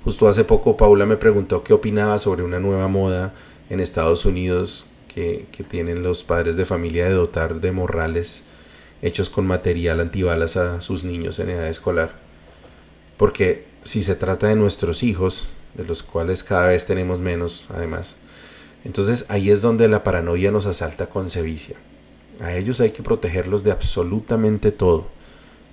Justo 0.04 0.28
hace 0.28 0.44
poco 0.44 0.76
Paula 0.76 1.06
me 1.06 1.16
preguntó 1.16 1.64
qué 1.64 1.72
opinaba 1.72 2.18
sobre 2.18 2.42
una 2.42 2.60
nueva 2.60 2.88
moda 2.88 3.32
en 3.70 3.80
Estados 3.80 4.26
Unidos 4.26 4.84
que, 5.08 5.46
tienen 5.70 6.02
los 6.02 6.24
padres 6.24 6.56
de 6.56 6.66
familia 6.66 7.06
de 7.06 7.14
dotar 7.14 7.60
de 7.60 7.72
morrales 7.72 8.44
hechos 9.00 9.30
con 9.30 9.46
material 9.46 10.00
antibalas 10.00 10.56
a 10.56 10.82
sus 10.82 11.04
niños 11.04 11.38
en 11.38 11.50
edad 11.50 11.68
escolar. 11.68 12.12
Porque 13.16 13.64
si 13.84 14.02
se 14.02 14.14
trata 14.14 14.48
de 14.48 14.56
nuestros 14.56 15.02
hijos, 15.02 15.48
de 15.74 15.84
los 15.84 16.02
cuales 16.02 16.44
cada 16.44 16.68
vez 16.68 16.84
tenemos 16.84 17.18
menos 17.18 17.66
además, 17.70 18.16
entonces 18.84 19.24
ahí 19.30 19.50
es 19.50 19.62
donde 19.62 19.88
la 19.88 20.04
paranoia 20.04 20.50
nos 20.50 20.66
asalta 20.66 21.06
con 21.06 21.30
sevicia. 21.30 21.76
A 22.40 22.54
ellos 22.54 22.80
hay 22.80 22.90
que 22.90 23.02
protegerlos 23.02 23.64
de 23.64 23.70
absolutamente 23.70 24.70
todo, 24.70 25.06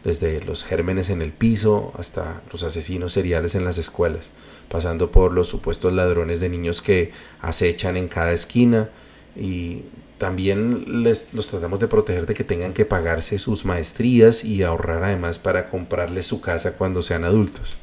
desde 0.03 0.41
los 0.41 0.63
gérmenes 0.63 1.09
en 1.09 1.21
el 1.21 1.31
piso 1.31 1.93
hasta 1.97 2.41
los 2.51 2.63
asesinos 2.63 3.13
seriales 3.13 3.55
en 3.55 3.65
las 3.65 3.77
escuelas, 3.77 4.29
pasando 4.69 5.11
por 5.11 5.31
los 5.31 5.47
supuestos 5.47 5.93
ladrones 5.93 6.39
de 6.39 6.49
niños 6.49 6.81
que 6.81 7.11
acechan 7.41 7.97
en 7.97 8.07
cada 8.07 8.31
esquina 8.31 8.89
y 9.35 9.83
también 10.17 11.03
les, 11.03 11.33
los 11.33 11.47
tratamos 11.47 11.79
de 11.79 11.87
proteger 11.87 12.25
de 12.25 12.33
que 12.33 12.43
tengan 12.43 12.73
que 12.73 12.85
pagarse 12.85 13.39
sus 13.39 13.65
maestrías 13.65 14.43
y 14.43 14.63
ahorrar 14.63 15.03
además 15.03 15.39
para 15.39 15.69
comprarles 15.69 16.27
su 16.27 16.41
casa 16.41 16.73
cuando 16.73 17.01
sean 17.01 17.23
adultos. 17.23 17.77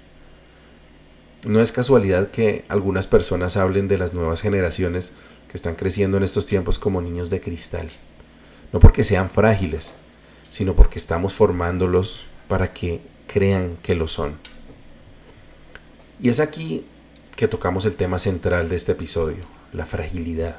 No 1.45 1.61
es 1.61 1.73
casualidad 1.73 2.31
que 2.31 2.65
algunas 2.69 3.07
personas 3.07 3.57
hablen 3.57 3.89
de 3.89 3.99
las 3.99 4.13
nuevas 4.13 4.41
generaciones 4.41 5.13
que 5.49 5.57
están 5.57 5.77
creciendo 5.77 6.17
en 6.17 6.23
estos 6.23 6.47
tiempos 6.47 6.79
como 6.79 7.01
niños 7.01 7.31
de 7.31 7.41
cristal. 7.41 7.89
No 8.73 8.81
porque 8.81 9.03
sean 9.03 9.31
frágiles, 9.31 9.95
sino 10.51 10.75
porque 10.75 10.99
estamos 10.99 11.35
formándolos 11.35 12.25
para 12.49 12.73
que 12.73 13.01
crean 13.27 13.77
que 13.83 13.95
lo 13.95 14.09
son. 14.09 14.35
Y 16.21 16.29
es 16.29 16.41
aquí 16.41 16.85
que 17.37 17.47
tocamos 17.47 17.85
el 17.85 17.95
tema 17.95 18.19
central 18.19 18.69
de 18.69 18.77
este 18.77 18.93
episodio, 18.93 19.45
la 19.73 19.87
fragilidad. 19.87 20.57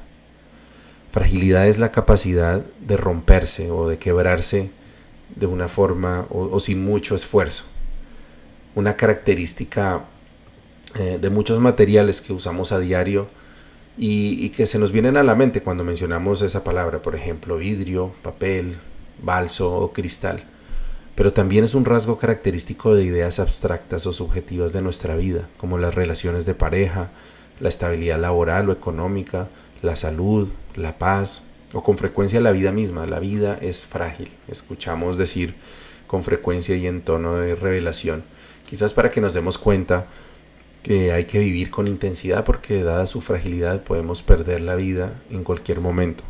Fragilidad 1.11 1.67
es 1.67 1.79
la 1.79 1.91
capacidad 1.91 2.63
de 2.79 2.95
romperse 2.95 3.69
o 3.71 3.89
de 3.89 3.97
quebrarse 3.97 4.71
de 5.35 5.45
una 5.45 5.67
forma 5.67 6.25
o, 6.29 6.59
sin 6.59 6.85
mucho 6.85 7.15
esfuerzo. 7.15 7.65
Una 8.75 8.95
característica 8.95 10.05
eh, 10.95 11.17
de 11.19 11.29
muchos 11.29 11.59
materiales 11.59 12.21
que 12.21 12.31
usamos 12.31 12.71
a 12.71 12.79
diario 12.79 13.27
y, 13.97 14.45
y, 14.45 14.49
que 14.51 14.65
se 14.65 14.79
nos 14.79 14.91
vienen 14.91 15.17
a 15.17 15.23
la 15.23 15.35
mente 15.35 15.61
cuando 15.61 15.83
mencionamos 15.83 16.41
esa 16.41 16.63
palabra, 16.63 17.01
por 17.01 17.15
ejemplo, 17.15 17.57
vidrio, 17.57 18.13
papel, 18.21 18.77
balso 19.23 19.73
o 19.73 19.93
cristal. 19.93 20.43
Pero 21.15 21.33
también 21.33 21.65
es 21.65 21.75
un 21.75 21.85
rasgo 21.85 22.17
característico 22.17 22.95
de 22.95 23.03
ideas 23.03 23.39
abstractas 23.39 24.05
o 24.05 24.13
subjetivas 24.13 24.71
de 24.71 24.81
nuestra 24.81 25.15
vida, 25.15 25.49
como 25.57 25.77
las 25.77 25.93
relaciones 25.93 26.45
de 26.45 26.55
pareja, 26.55 27.09
la 27.59 27.69
estabilidad 27.69 28.19
laboral 28.19 28.69
o 28.69 28.71
económica, 28.71 29.49
la 29.81 29.95
salud, 29.95 30.47
la 30.75 30.97
paz 30.97 31.43
o 31.73 31.83
con 31.83 31.97
frecuencia 31.97 32.39
la 32.39 32.51
vida 32.51 32.71
misma. 32.71 33.05
La 33.05 33.19
vida 33.19 33.57
es 33.61 33.85
frágil, 33.85 34.29
escuchamos 34.47 35.17
decir 35.17 35.55
con 36.07 36.23
frecuencia 36.23 36.75
y 36.75 36.87
en 36.87 37.01
tono 37.01 37.35
de 37.35 37.55
revelación, 37.55 38.23
quizás 38.67 38.93
para 38.93 39.11
que 39.11 39.21
nos 39.21 39.33
demos 39.33 39.57
cuenta 39.57 40.07
que 40.81 41.11
hay 41.11 41.25
que 41.25 41.39
vivir 41.39 41.69
con 41.69 41.87
intensidad 41.87 42.45
porque 42.45 42.83
dada 42.83 43.05
su 43.05 43.21
fragilidad 43.21 43.83
podemos 43.83 44.23
perder 44.23 44.61
la 44.61 44.75
vida 44.75 45.21
en 45.29 45.43
cualquier 45.43 45.81
momento. 45.81 46.23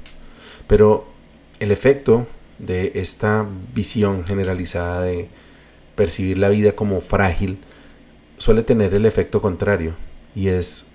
Pero 0.68 1.08
el 1.60 1.72
efecto 1.72 2.28
de 2.60 2.92
esta 2.96 3.48
visión 3.74 4.26
generalizada 4.26 5.02
de 5.04 5.30
percibir 5.96 6.38
la 6.38 6.50
vida 6.50 6.74
como 6.74 7.02
frágil 7.02 7.60
suele 8.38 8.64
tener 8.64 8.94
el 8.94 9.06
efecto 9.06 9.42
contrario 9.42 9.96
y 10.36 10.48
es 10.48 10.88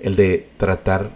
el 0.00 0.16
de 0.16 0.48
tratar 0.56 1.10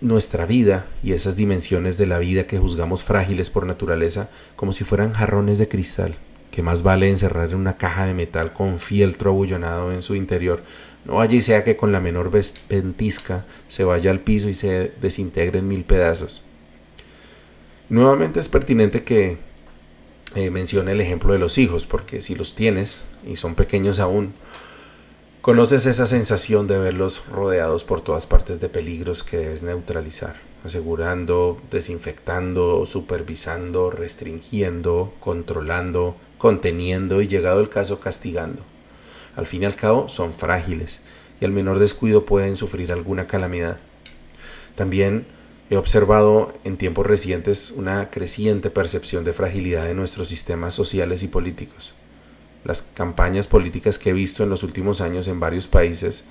nuestra 0.00 0.46
vida 0.46 0.86
y 1.02 1.12
esas 1.12 1.36
dimensiones 1.36 1.96
de 1.96 2.06
la 2.06 2.18
vida 2.18 2.46
que 2.46 2.58
juzgamos 2.58 3.02
frágiles 3.02 3.50
por 3.50 3.66
naturaleza 3.66 4.30
como 4.56 4.72
si 4.72 4.84
fueran 4.84 5.12
jarrones 5.12 5.58
de 5.58 5.68
cristal, 5.68 6.16
que 6.50 6.62
más 6.62 6.82
vale 6.82 7.08
encerrar 7.08 7.50
en 7.50 7.56
una 7.56 7.76
caja 7.76 8.06
de 8.06 8.14
metal 8.14 8.52
con 8.52 8.78
fieltro 8.78 9.30
abullonado 9.30 9.92
en 9.92 10.02
su 10.02 10.14
interior. 10.14 10.62
No 11.06 11.24
y 11.24 11.40
sea 11.40 11.64
que 11.64 11.76
con 11.76 11.92
la 11.92 12.00
menor 12.00 12.30
ventisca 12.68 13.46
se 13.68 13.84
vaya 13.84 14.10
al 14.10 14.20
piso 14.20 14.50
y 14.50 14.54
se 14.54 14.92
desintegre 15.00 15.60
en 15.60 15.68
mil 15.68 15.84
pedazos. 15.84 16.42
Nuevamente 17.88 18.38
es 18.38 18.48
pertinente 18.48 19.02
que 19.02 19.38
eh, 20.34 20.50
mencione 20.50 20.92
el 20.92 21.00
ejemplo 21.00 21.32
de 21.32 21.38
los 21.38 21.58
hijos, 21.58 21.86
porque 21.86 22.20
si 22.22 22.34
los 22.34 22.54
tienes 22.54 23.00
y 23.26 23.36
son 23.36 23.54
pequeños 23.54 23.98
aún, 23.98 24.32
Conoces 25.40 25.86
esa 25.86 26.06
sensación 26.06 26.66
de 26.66 26.78
verlos 26.78 27.22
rodeados 27.32 27.82
por 27.82 28.02
todas 28.02 28.26
partes 28.26 28.60
de 28.60 28.68
peligros 28.68 29.24
que 29.24 29.38
debes 29.38 29.62
neutralizar, 29.62 30.36
asegurando, 30.66 31.58
desinfectando, 31.70 32.84
supervisando, 32.84 33.88
restringiendo, 33.88 35.14
controlando, 35.18 36.14
conteniendo 36.36 37.22
y 37.22 37.26
llegado 37.26 37.62
el 37.62 37.70
caso 37.70 38.00
castigando. 38.00 38.60
Al 39.34 39.46
fin 39.46 39.62
y 39.62 39.64
al 39.64 39.76
cabo 39.76 40.10
son 40.10 40.34
frágiles 40.34 41.00
y 41.40 41.46
al 41.46 41.52
menor 41.52 41.78
descuido 41.78 42.26
pueden 42.26 42.54
sufrir 42.54 42.92
alguna 42.92 43.26
calamidad. 43.26 43.78
También 44.74 45.24
he 45.70 45.76
observado 45.76 46.52
en 46.64 46.76
tiempos 46.76 47.06
recientes 47.06 47.70
una 47.70 48.10
creciente 48.10 48.70
percepción 48.70 49.24
de 49.24 49.32
fragilidad 49.32 49.84
de 49.84 49.94
nuestros 49.94 50.28
sistemas 50.28 50.74
sociales 50.74 51.22
y 51.22 51.28
políticos. 51.28 51.94
Las 52.64 52.82
campañas 52.82 53.46
políticas 53.46 53.96
que 53.96 54.10
he 54.10 54.12
visto 54.12 54.42
en 54.42 54.50
los 54.50 54.64
últimos 54.64 55.00
años 55.00 55.28
en 55.28 55.38
varios 55.38 55.68
países, 55.68 56.24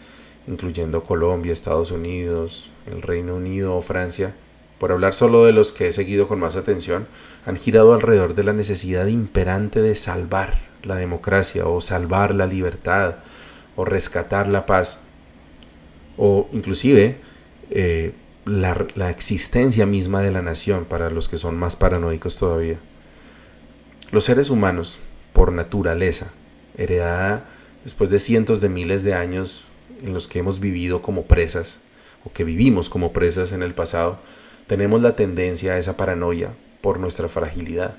incluyendo 0.45 1.03
Colombia, 1.03 1.53
Estados 1.53 1.91
Unidos, 1.91 2.69
el 2.85 3.01
Reino 3.01 3.35
Unido 3.35 3.75
o 3.75 3.81
Francia, 3.81 4.35
por 4.77 4.91
hablar 4.91 5.13
solo 5.13 5.45
de 5.45 5.53
los 5.53 5.71
que 5.71 5.87
he 5.87 5.91
seguido 5.93 6.27
con 6.27 6.39
más 6.41 6.57
atención, 6.57 7.07
han 7.45 7.55
girado 7.55 7.93
alrededor 7.93 8.35
de 8.35 8.43
la 8.43 8.53
necesidad 8.53 9.07
imperante 9.07 9.81
de 9.81 9.95
salvar 9.95 10.59
la 10.83 10.95
democracia 10.95 11.65
o 11.65 11.79
salvar 11.79 12.35
la 12.35 12.45
libertad 12.45 13.15
o 13.77 13.85
rescatar 13.85 14.49
la 14.49 14.65
paz 14.65 14.99
o 16.17 16.49
inclusive 16.51 17.17
eh, 17.69 18.13
la, 18.49 19.09
existencia 19.09 19.85
misma 19.85 20.21
de 20.21 20.31
la 20.31 20.41
nación 20.41 20.85
para 20.85 21.09
los 21.09 21.29
que 21.29 21.37
son 21.37 21.57
más 21.57 21.75
paranoicos 21.75 22.37
todavía. 22.37 22.77
Los 24.11 24.25
seres 24.25 24.49
humanos 24.49 24.99
por 25.33 25.51
naturaleza, 25.51 26.31
heredada 26.77 27.45
después 27.83 28.09
de 28.09 28.19
cientos 28.19 28.61
de 28.61 28.69
miles 28.69 29.03
de 29.03 29.13
años 29.13 29.65
en 30.03 30.13
los 30.13 30.27
que 30.27 30.39
hemos 30.39 30.59
vivido 30.59 31.01
como 31.01 31.23
presas, 31.23 31.79
o 32.25 32.33
que 32.33 32.43
vivimos 32.43 32.89
como 32.89 33.13
presas 33.13 33.51
en 33.51 33.63
el 33.63 33.73
pasado, 33.73 34.19
tenemos 34.67 35.01
la 35.01 35.15
tendencia 35.15 35.73
a 35.73 35.77
esa 35.77 35.95
paranoia 35.95 36.53
por 36.81 36.99
nuestra 36.99 37.27
fragilidad. 37.27 37.97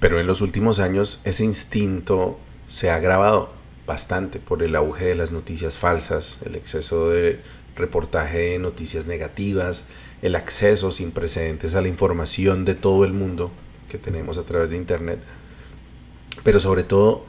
Pero 0.00 0.20
en 0.20 0.26
los 0.26 0.40
últimos 0.40 0.80
años 0.80 1.20
ese 1.24 1.44
instinto 1.44 2.38
se 2.68 2.90
ha 2.90 2.96
agravado 2.96 3.52
bastante 3.86 4.38
por 4.38 4.62
el 4.62 4.76
auge 4.76 5.06
de 5.06 5.14
las 5.14 5.32
noticias 5.32 5.76
falsas, 5.76 6.40
el 6.44 6.54
exceso 6.54 7.10
de 7.10 7.40
reportaje 7.76 8.38
de 8.38 8.58
noticias 8.58 9.06
negativas, 9.06 9.84
el 10.22 10.34
acceso 10.36 10.92
sin 10.92 11.12
precedentes 11.12 11.74
a 11.74 11.80
la 11.80 11.88
información 11.88 12.64
de 12.64 12.74
todo 12.74 13.04
el 13.04 13.12
mundo 13.12 13.50
que 13.88 13.98
tenemos 13.98 14.38
a 14.38 14.44
través 14.44 14.70
de 14.70 14.76
Internet 14.76 15.20
pero 16.42 16.60
sobre 16.60 16.84
todo 16.84 17.24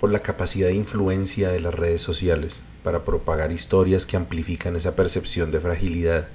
por 0.00 0.10
la 0.10 0.20
capacidad 0.20 0.68
de 0.68 0.74
influencia 0.74 1.50
de 1.50 1.60
las 1.60 1.74
redes 1.74 2.02
sociales 2.02 2.62
para 2.82 3.04
propagar 3.04 3.52
historias 3.52 4.06
que 4.06 4.16
amplifican 4.16 4.76
esa 4.76 4.96
percepción 4.96 5.50
de 5.50 5.60
fragilidad 5.60 6.28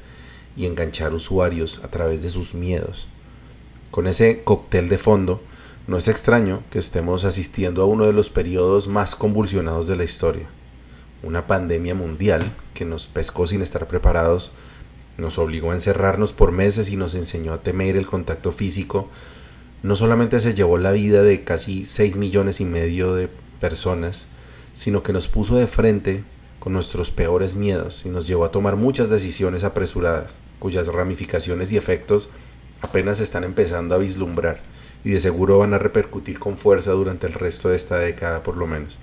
y 0.55 0.65
enganchar 0.65 1.13
usuarios 1.13 1.79
a 1.83 1.89
través 1.89 2.21
de 2.21 2.29
sus 2.29 2.53
miedos. 2.53 3.07
Con 3.91 4.07
ese 4.07 4.43
cóctel 4.43 4.89
de 4.89 4.97
fondo, 4.97 5.41
no 5.87 5.97
es 5.97 6.07
extraño 6.07 6.63
que 6.71 6.79
estemos 6.79 7.25
asistiendo 7.25 7.81
a 7.81 7.85
uno 7.85 8.05
de 8.05 8.13
los 8.13 8.29
periodos 8.29 8.87
más 8.87 9.15
convulsionados 9.15 9.87
de 9.87 9.95
la 9.95 10.03
historia. 10.03 10.47
Una 11.23 11.47
pandemia 11.47 11.95
mundial 11.95 12.51
que 12.73 12.85
nos 12.85 13.07
pescó 13.07 13.47
sin 13.47 13.61
estar 13.61 13.87
preparados, 13.87 14.51
nos 15.17 15.37
obligó 15.37 15.71
a 15.71 15.73
encerrarnos 15.73 16.33
por 16.33 16.51
meses 16.51 16.89
y 16.89 16.95
nos 16.95 17.15
enseñó 17.15 17.53
a 17.53 17.61
temer 17.61 17.97
el 17.97 18.05
contacto 18.05 18.51
físico 18.51 19.09
no 19.81 19.95
solamente 19.95 20.39
se 20.39 20.53
llevó 20.53 20.77
la 20.77 20.91
vida 20.91 21.23
de 21.23 21.43
casi 21.43 21.85
6 21.85 22.17
millones 22.17 22.59
y 22.59 22.65
medio 22.65 23.15
de 23.15 23.29
personas, 23.61 24.27
sino 24.73 25.03
que 25.03 25.13
nos 25.13 25.27
puso 25.27 25.55
de 25.55 25.67
frente 25.67 26.23
con 26.59 26.73
nuestros 26.73 27.11
peores 27.11 27.55
miedos 27.55 28.05
y 28.05 28.09
nos 28.09 28.27
llevó 28.27 28.43
a 28.43 28.51
tomar 28.51 28.75
muchas 28.75 29.09
decisiones 29.09 29.63
apresuradas, 29.63 30.33
cuyas 30.59 30.87
ramificaciones 30.87 31.71
y 31.71 31.77
efectos 31.77 32.29
apenas 32.81 33.21
están 33.21 33.45
empezando 33.45 33.95
a 33.95 33.99
vislumbrar 33.99 34.59
y 35.05 35.11
de 35.11 35.19
seguro 35.21 35.59
van 35.59 35.73
a 35.73 35.77
repercutir 35.77 36.39
con 36.39 36.57
fuerza 36.57 36.91
durante 36.91 37.27
el 37.27 37.33
resto 37.33 37.69
de 37.69 37.77
esta 37.77 37.97
década 37.97 38.43
por 38.43 38.57
lo 38.57 38.67
menos. 38.67 38.97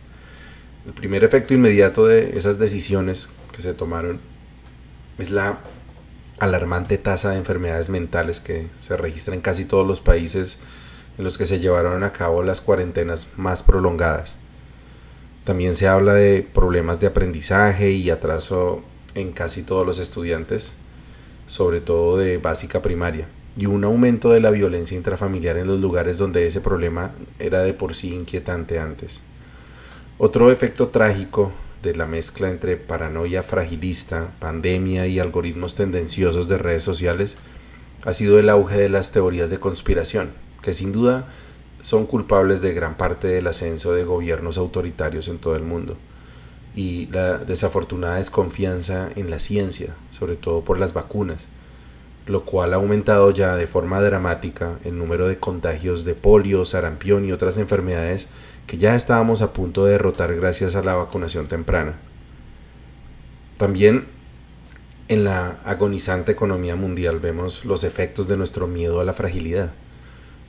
El 0.86 0.92
primer 0.92 1.24
efecto 1.24 1.52
inmediato 1.52 2.06
de 2.06 2.38
esas 2.38 2.60
decisiones 2.60 3.28
que 3.52 3.60
se 3.60 3.74
tomaron 3.74 4.20
es 5.18 5.32
la 5.32 5.58
alarmante 6.38 6.96
tasa 6.96 7.30
de 7.30 7.38
enfermedades 7.38 7.90
mentales 7.90 8.38
que 8.38 8.68
se 8.80 8.96
registra 8.96 9.34
en 9.34 9.40
casi 9.40 9.64
todos 9.64 9.84
los 9.84 10.00
países 10.00 10.58
en 11.18 11.24
los 11.24 11.38
que 11.38 11.46
se 11.46 11.58
llevaron 11.58 12.04
a 12.04 12.12
cabo 12.12 12.44
las 12.44 12.60
cuarentenas 12.60 13.26
más 13.36 13.64
prolongadas. 13.64 14.36
También 15.42 15.74
se 15.74 15.88
habla 15.88 16.14
de 16.14 16.46
problemas 16.54 17.00
de 17.00 17.08
aprendizaje 17.08 17.90
y 17.90 18.10
atraso 18.10 18.84
en 19.16 19.32
casi 19.32 19.64
todos 19.64 19.84
los 19.84 19.98
estudiantes, 19.98 20.74
sobre 21.48 21.80
todo 21.80 22.16
de 22.16 22.38
básica 22.38 22.80
primaria, 22.80 23.26
y 23.56 23.66
un 23.66 23.82
aumento 23.82 24.30
de 24.30 24.40
la 24.40 24.50
violencia 24.50 24.96
intrafamiliar 24.96 25.56
en 25.56 25.66
los 25.66 25.80
lugares 25.80 26.16
donde 26.16 26.46
ese 26.46 26.60
problema 26.60 27.12
era 27.40 27.62
de 27.62 27.74
por 27.74 27.94
sí 27.96 28.14
inquietante 28.14 28.78
antes. 28.78 29.20
Otro 30.18 30.50
efecto 30.50 30.88
trágico 30.88 31.52
de 31.82 31.94
la 31.94 32.06
mezcla 32.06 32.48
entre 32.48 32.78
paranoia 32.78 33.42
fragilista, 33.42 34.32
pandemia 34.38 35.06
y 35.06 35.18
algoritmos 35.18 35.74
tendenciosos 35.74 36.48
de 36.48 36.56
redes 36.56 36.82
sociales 36.82 37.36
ha 38.02 38.14
sido 38.14 38.38
el 38.38 38.48
auge 38.48 38.78
de 38.78 38.88
las 38.88 39.12
teorías 39.12 39.50
de 39.50 39.60
conspiración, 39.60 40.30
que 40.62 40.72
sin 40.72 40.90
duda 40.90 41.28
son 41.82 42.06
culpables 42.06 42.62
de 42.62 42.72
gran 42.72 42.96
parte 42.96 43.28
del 43.28 43.46
ascenso 43.46 43.92
de 43.92 44.04
gobiernos 44.04 44.56
autoritarios 44.56 45.28
en 45.28 45.36
todo 45.36 45.54
el 45.54 45.64
mundo 45.64 45.98
y 46.74 47.08
la 47.08 47.36
desafortunada 47.36 48.16
desconfianza 48.16 49.10
en 49.16 49.28
la 49.28 49.38
ciencia, 49.38 49.96
sobre 50.18 50.36
todo 50.36 50.62
por 50.62 50.78
las 50.78 50.94
vacunas, 50.94 51.44
lo 52.26 52.46
cual 52.46 52.72
ha 52.72 52.76
aumentado 52.76 53.30
ya 53.32 53.54
de 53.54 53.66
forma 53.66 54.00
dramática 54.00 54.78
el 54.82 54.96
número 54.96 55.28
de 55.28 55.38
contagios 55.38 56.06
de 56.06 56.14
polio, 56.14 56.64
sarampión 56.64 57.26
y 57.26 57.32
otras 57.32 57.58
enfermedades 57.58 58.28
que 58.66 58.78
ya 58.78 58.94
estábamos 58.94 59.42
a 59.42 59.52
punto 59.52 59.84
de 59.84 59.92
derrotar 59.92 60.34
gracias 60.34 60.74
a 60.74 60.82
la 60.82 60.94
vacunación 60.94 61.46
temprana. 61.46 61.94
También 63.58 64.06
en 65.08 65.24
la 65.24 65.60
agonizante 65.64 66.32
economía 66.32 66.74
mundial 66.76 67.20
vemos 67.20 67.64
los 67.64 67.84
efectos 67.84 68.26
de 68.28 68.36
nuestro 68.36 68.66
miedo 68.66 69.00
a 69.00 69.04
la 69.04 69.12
fragilidad. 69.12 69.72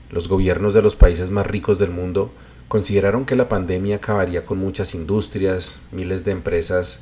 Los 0.09 0.27
gobiernos 0.27 0.73
de 0.73 0.81
los 0.81 0.95
países 0.95 1.29
más 1.29 1.45
ricos 1.45 1.77
del 1.77 1.91
mundo 1.91 2.31
consideraron 2.67 3.25
que 3.25 3.35
la 3.35 3.49
pandemia 3.49 3.97
acabaría 3.97 4.45
con 4.45 4.57
muchas 4.57 4.95
industrias, 4.95 5.77
miles 5.91 6.25
de 6.25 6.31
empresas 6.31 7.01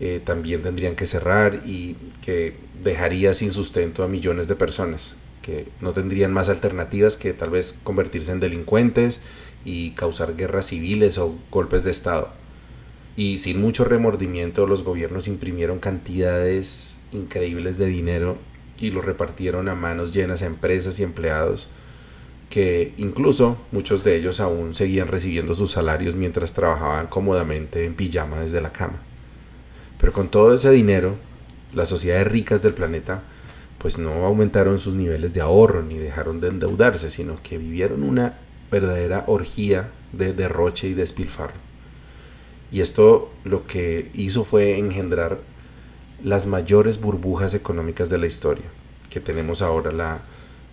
eh, 0.00 0.20
también 0.24 0.62
tendrían 0.62 0.96
que 0.96 1.06
cerrar 1.06 1.62
y 1.66 1.96
que 2.22 2.56
dejaría 2.82 3.34
sin 3.34 3.50
sustento 3.50 4.02
a 4.02 4.08
millones 4.08 4.48
de 4.48 4.56
personas 4.56 5.14
que 5.40 5.68
no 5.80 5.92
tendrían 5.92 6.32
más 6.32 6.48
alternativas 6.48 7.16
que 7.16 7.34
tal 7.34 7.50
vez 7.50 7.78
convertirse 7.84 8.32
en 8.32 8.40
delincuentes 8.40 9.20
y 9.64 9.92
causar 9.92 10.36
guerras 10.36 10.66
civiles 10.66 11.18
o 11.18 11.36
golpes 11.50 11.84
de 11.84 11.90
Estado. 11.90 12.28
Y 13.16 13.38
sin 13.38 13.60
mucho 13.60 13.84
remordimiento 13.84 14.66
los 14.66 14.82
gobiernos 14.82 15.28
imprimieron 15.28 15.78
cantidades 15.78 17.00
increíbles 17.12 17.78
de 17.78 17.86
dinero 17.86 18.38
y 18.78 18.90
lo 18.90 19.02
repartieron 19.02 19.68
a 19.68 19.74
manos 19.74 20.12
llenas 20.12 20.42
a 20.42 20.46
empresas 20.46 20.98
y 20.98 21.04
empleados 21.04 21.68
que 22.54 22.94
incluso 22.98 23.56
muchos 23.72 24.04
de 24.04 24.16
ellos 24.16 24.38
aún 24.38 24.74
seguían 24.74 25.08
recibiendo 25.08 25.54
sus 25.54 25.72
salarios 25.72 26.14
mientras 26.14 26.52
trabajaban 26.52 27.08
cómodamente 27.08 27.84
en 27.84 27.94
pijama 27.94 28.40
desde 28.40 28.60
la 28.60 28.72
cama. 28.72 29.00
Pero 29.98 30.12
con 30.12 30.28
todo 30.28 30.54
ese 30.54 30.70
dinero, 30.70 31.16
las 31.72 31.88
sociedades 31.88 32.28
ricas 32.28 32.62
del 32.62 32.74
planeta 32.74 33.22
pues 33.78 33.98
no 33.98 34.24
aumentaron 34.24 34.78
sus 34.78 34.94
niveles 34.94 35.34
de 35.34 35.40
ahorro 35.40 35.82
ni 35.82 35.98
dejaron 35.98 36.40
de 36.40 36.48
endeudarse, 36.48 37.10
sino 37.10 37.42
que 37.42 37.58
vivieron 37.58 38.02
una 38.02 38.38
verdadera 38.70 39.24
orgía 39.26 39.90
de 40.12 40.32
derroche 40.32 40.88
y 40.88 40.94
despilfarro. 40.94 41.54
Y 42.70 42.80
esto 42.80 43.32
lo 43.44 43.66
que 43.66 44.10
hizo 44.14 44.44
fue 44.44 44.78
engendrar 44.78 45.38
las 46.22 46.46
mayores 46.46 47.00
burbujas 47.00 47.54
económicas 47.54 48.08
de 48.08 48.18
la 48.18 48.26
historia, 48.26 48.64
que 49.10 49.20
tenemos 49.20 49.62
ahora 49.62 49.92
la 49.92 50.20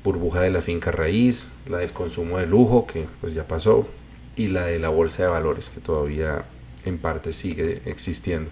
burbuja 0.03 0.41
de 0.41 0.49
la 0.49 0.61
finca 0.61 0.91
raíz, 0.91 1.51
la 1.69 1.77
del 1.77 1.91
consumo 1.91 2.39
de 2.39 2.47
lujo, 2.47 2.87
que 2.87 3.05
pues 3.19 3.33
ya 3.33 3.47
pasó, 3.47 3.87
y 4.35 4.47
la 4.47 4.65
de 4.65 4.79
la 4.79 4.89
bolsa 4.89 5.23
de 5.23 5.29
valores, 5.29 5.69
que 5.69 5.79
todavía 5.79 6.45
en 6.85 6.97
parte 6.97 7.33
sigue 7.33 7.81
existiendo. 7.85 8.49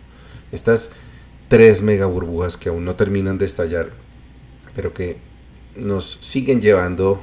Estas 0.52 0.92
tres 1.48 1.82
mega 1.82 2.06
burbujas 2.06 2.58
que 2.58 2.70
aún 2.70 2.86
no 2.86 2.96
terminan 2.96 3.38
de 3.38 3.46
estallar, 3.46 3.92
pero 4.76 4.94
que 4.94 5.18
nos 5.76 6.20
siguen 6.22 6.62
llevando 6.62 7.20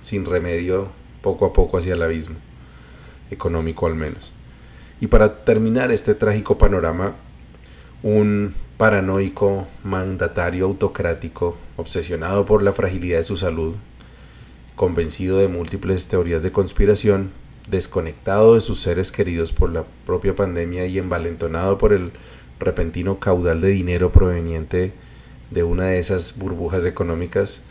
sin 0.00 0.26
remedio 0.26 0.88
poco 1.22 1.46
a 1.46 1.52
poco 1.52 1.78
hacia 1.78 1.94
el 1.94 2.02
abismo, 2.02 2.36
económico 3.30 3.86
al 3.86 3.94
menos. 3.94 4.32
Y 5.00 5.06
para 5.06 5.44
terminar 5.44 5.90
este 5.90 6.14
trágico 6.14 6.58
panorama, 6.58 7.14
un 8.02 8.54
paranoico 8.76 9.66
mandatario 9.84 10.66
autocrático, 10.66 11.56
obsesionado 11.76 12.44
por 12.44 12.62
la 12.62 12.72
fragilidad 12.72 13.18
de 13.18 13.24
su 13.24 13.36
salud, 13.36 13.74
convencido 14.76 15.38
de 15.38 15.48
múltiples 15.48 16.08
teorías 16.08 16.42
de 16.42 16.52
conspiración, 16.52 17.30
desconectado 17.68 18.54
de 18.54 18.60
sus 18.60 18.80
seres 18.80 19.12
queridos 19.12 19.52
por 19.52 19.70
la 19.70 19.84
propia 20.04 20.34
pandemia 20.34 20.86
y 20.86 20.98
envalentonado 20.98 21.78
por 21.78 21.92
el 21.92 22.12
repentino 22.58 23.18
caudal 23.18 23.60
de 23.60 23.68
dinero 23.68 24.10
proveniente 24.10 24.92
de 25.50 25.62
una 25.62 25.86
de 25.86 25.98
esas 25.98 26.38
burbujas 26.38 26.84
económicas, 26.84 27.62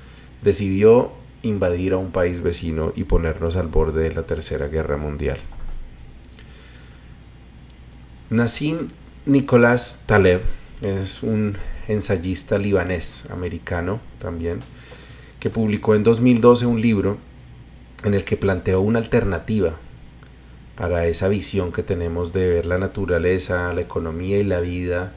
decidió 0.41 1.11
invadir 1.43 1.93
a 1.93 1.97
un 1.97 2.11
país 2.11 2.41
vecino 2.41 2.93
y 2.95 3.05
ponernos 3.05 3.55
al 3.55 3.67
borde 3.67 4.03
de 4.03 4.15
la 4.15 4.23
Tercera 4.23 4.67
Guerra 4.67 4.97
Mundial. 4.97 5.37
Nassim 8.29 8.89
Nicolás 9.25 10.03
Taleb 10.05 10.41
es 10.81 11.21
un 11.23 11.57
ensayista 11.87 12.57
libanés 12.57 13.29
americano 13.29 13.99
también 14.19 14.59
que 15.39 15.49
publicó 15.49 15.95
en 15.95 16.03
2012 16.03 16.65
un 16.65 16.81
libro 16.81 17.17
en 18.03 18.13
el 18.13 18.23
que 18.23 18.37
planteó 18.37 18.81
una 18.81 18.99
alternativa 18.99 19.75
para 20.75 21.05
esa 21.05 21.27
visión 21.27 21.71
que 21.71 21.83
tenemos 21.83 22.33
de 22.33 22.47
ver 22.47 22.65
la 22.65 22.77
naturaleza, 22.77 23.73
la 23.73 23.81
economía 23.81 24.37
y 24.37 24.43
la 24.43 24.59
vida 24.59 25.13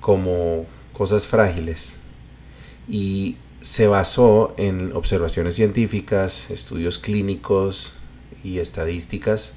como 0.00 0.66
cosas 0.92 1.26
frágiles. 1.26 1.96
Y 2.88 3.36
se 3.60 3.86
basó 3.88 4.54
en 4.56 4.92
observaciones 4.94 5.56
científicas, 5.56 6.50
estudios 6.50 6.98
clínicos 6.98 7.92
y 8.44 8.58
estadísticas 8.58 9.54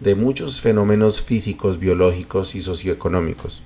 de 0.00 0.14
muchos 0.14 0.60
fenómenos 0.60 1.20
físicos, 1.20 1.78
biológicos 1.78 2.54
y 2.54 2.62
socioeconómicos. 2.62 3.62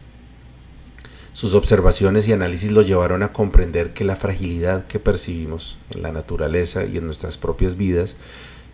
Sus 1.33 1.55
observaciones 1.55 2.29
y 2.29 2.33
análisis 2.33 2.71
lo 2.71 2.83
llevaron 2.83 3.23
a 3.23 3.33
comprender 3.33 3.95
que 3.95 4.05
la 4.05 4.17
fragilidad 4.17 4.87
que 4.87 4.99
percibimos 4.99 5.79
en 5.95 6.03
la 6.03 6.13
naturaleza 6.13 6.85
y 6.85 6.99
en 6.99 7.07
nuestras 7.07 7.39
propias 7.39 7.77
vidas 7.77 8.17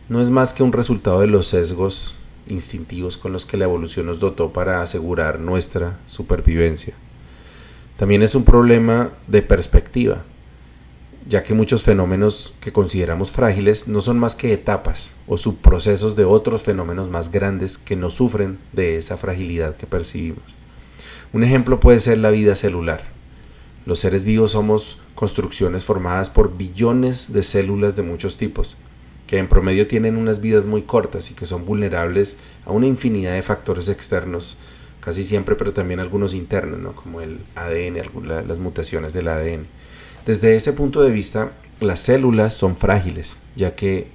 no 0.09 0.21
es 0.21 0.31
más 0.31 0.55
que 0.55 0.65
un 0.65 0.73
resultado 0.73 1.21
de 1.21 1.29
los 1.29 1.49
sesgos 1.49 2.17
instintivos 2.49 3.17
con 3.17 3.33
los 3.33 3.47
que 3.47 3.57
la 3.57 3.65
evolución 3.65 4.07
nos 4.07 4.19
dotó 4.19 4.53
para 4.53 4.83
asegurar 4.83 5.39
nuestra 5.39 5.99
supervivencia. 6.07 6.95
También 7.97 8.23
es 8.23 8.35
un 8.35 8.45
problema 8.45 9.13
de 9.27 9.43
perspectiva, 9.43 10.25
ya 11.29 11.43
que 11.43 11.53
muchos 11.53 11.83
fenómenos 11.83 12.55
que 12.61 12.73
consideramos 12.73 13.31
frágiles 13.31 13.87
no 13.87 14.01
son 14.01 14.19
más 14.19 14.35
que 14.35 14.53
etapas 14.55 15.15
o 15.27 15.37
subprocesos 15.37 16.17
de 16.17 16.25
otros 16.25 16.63
fenómenos 16.63 17.11
más 17.11 17.31
grandes 17.31 17.77
que 17.77 17.97
no 17.97 18.09
sufren 18.11 18.59
de 18.73 18.97
esa 18.97 19.19
fragilidad 19.19 19.77
que 19.77 19.87
percibimos. 19.87 20.43
Un 21.35 21.45
ejemplo 21.45 21.81
puede 21.81 22.01
ser 22.01 22.17
la 22.17 22.31
vida 22.31 22.55
celular. 22.55 23.05
Los 23.85 24.01
seres 24.01 24.25
vivos 24.25 24.53
somos 24.53 24.99
construcciones 25.15 25.85
formadas 25.85 26.31
por 26.31 26.57
billones 26.57 27.31
de 27.31 27.43
células 27.43 27.95
de 27.95 28.03
muchos 28.03 28.39
tipos, 28.39 28.77
que 29.27 29.37
en 29.37 29.49
promedio 29.49 29.87
tienen 29.87 30.17
unas 30.17 30.41
vidas 30.41 30.65
muy 30.65 30.83
cortas 30.83 31.31
y 31.31 31.35
que 31.35 31.45
son 31.45 31.67
vulnerables 31.67 32.39
a 32.65 32.73
una 32.73 32.87
infinidad 32.87 33.35
de 33.35 33.43
factores 33.43 33.91
externos, 33.91 34.57
casi 35.01 35.25
siempre, 35.25 35.55
pero 35.55 35.73
también 35.73 36.01
algunos 36.01 36.35
internos, 36.35 36.95
como 36.95 37.21
el 37.21 37.39
ADN, 37.55 38.03
las 38.47 38.59
mutaciones 38.59 39.13
del 39.13 39.29
ADN. 39.29 39.67
Desde 40.27 40.57
ese 40.57 40.73
punto 40.73 41.03
de 41.03 41.11
vista, 41.11 41.53
las 41.81 42.01
células 42.01 42.55
son 42.55 42.77
frágiles, 42.77 43.39
ya 43.57 43.75
que 43.75 44.09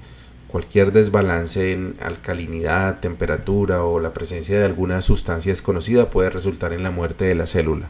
cualquier 0.47 0.91
desbalance 0.91 1.73
en 1.73 1.95
alcalinidad, 1.99 2.99
temperatura 2.99 3.83
o 3.83 3.99
la 3.99 4.13
presencia 4.13 4.59
de 4.59 4.65
alguna 4.65 5.01
sustancia 5.01 5.51
desconocida 5.51 6.11
puede 6.11 6.29
resultar 6.29 6.73
en 6.73 6.83
la 6.83 6.91
muerte 6.91 7.25
de 7.25 7.33
la 7.33 7.47
célula. 7.47 7.89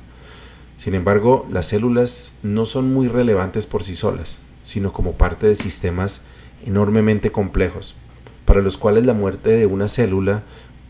Sin 0.78 0.96
embargo, 0.96 1.46
las 1.52 1.68
células 1.68 2.38
no 2.44 2.66
son 2.66 2.94
muy 2.94 3.10
relevantes 3.10 3.66
por 3.66 3.84
sí 3.84 3.96
solas, 3.96 4.38
sino 4.64 4.94
como 4.94 5.14
parte 5.14 5.48
de 5.48 5.56
sistemas 5.56 6.22
enormemente 6.66 7.32
complejos, 7.32 7.96
para 8.46 8.62
los 8.62 8.78
cuales 8.78 9.06
la 9.06 9.14
muerte 9.14 9.50
de 9.50 9.66
una 9.66 9.88
célula, 9.88 10.44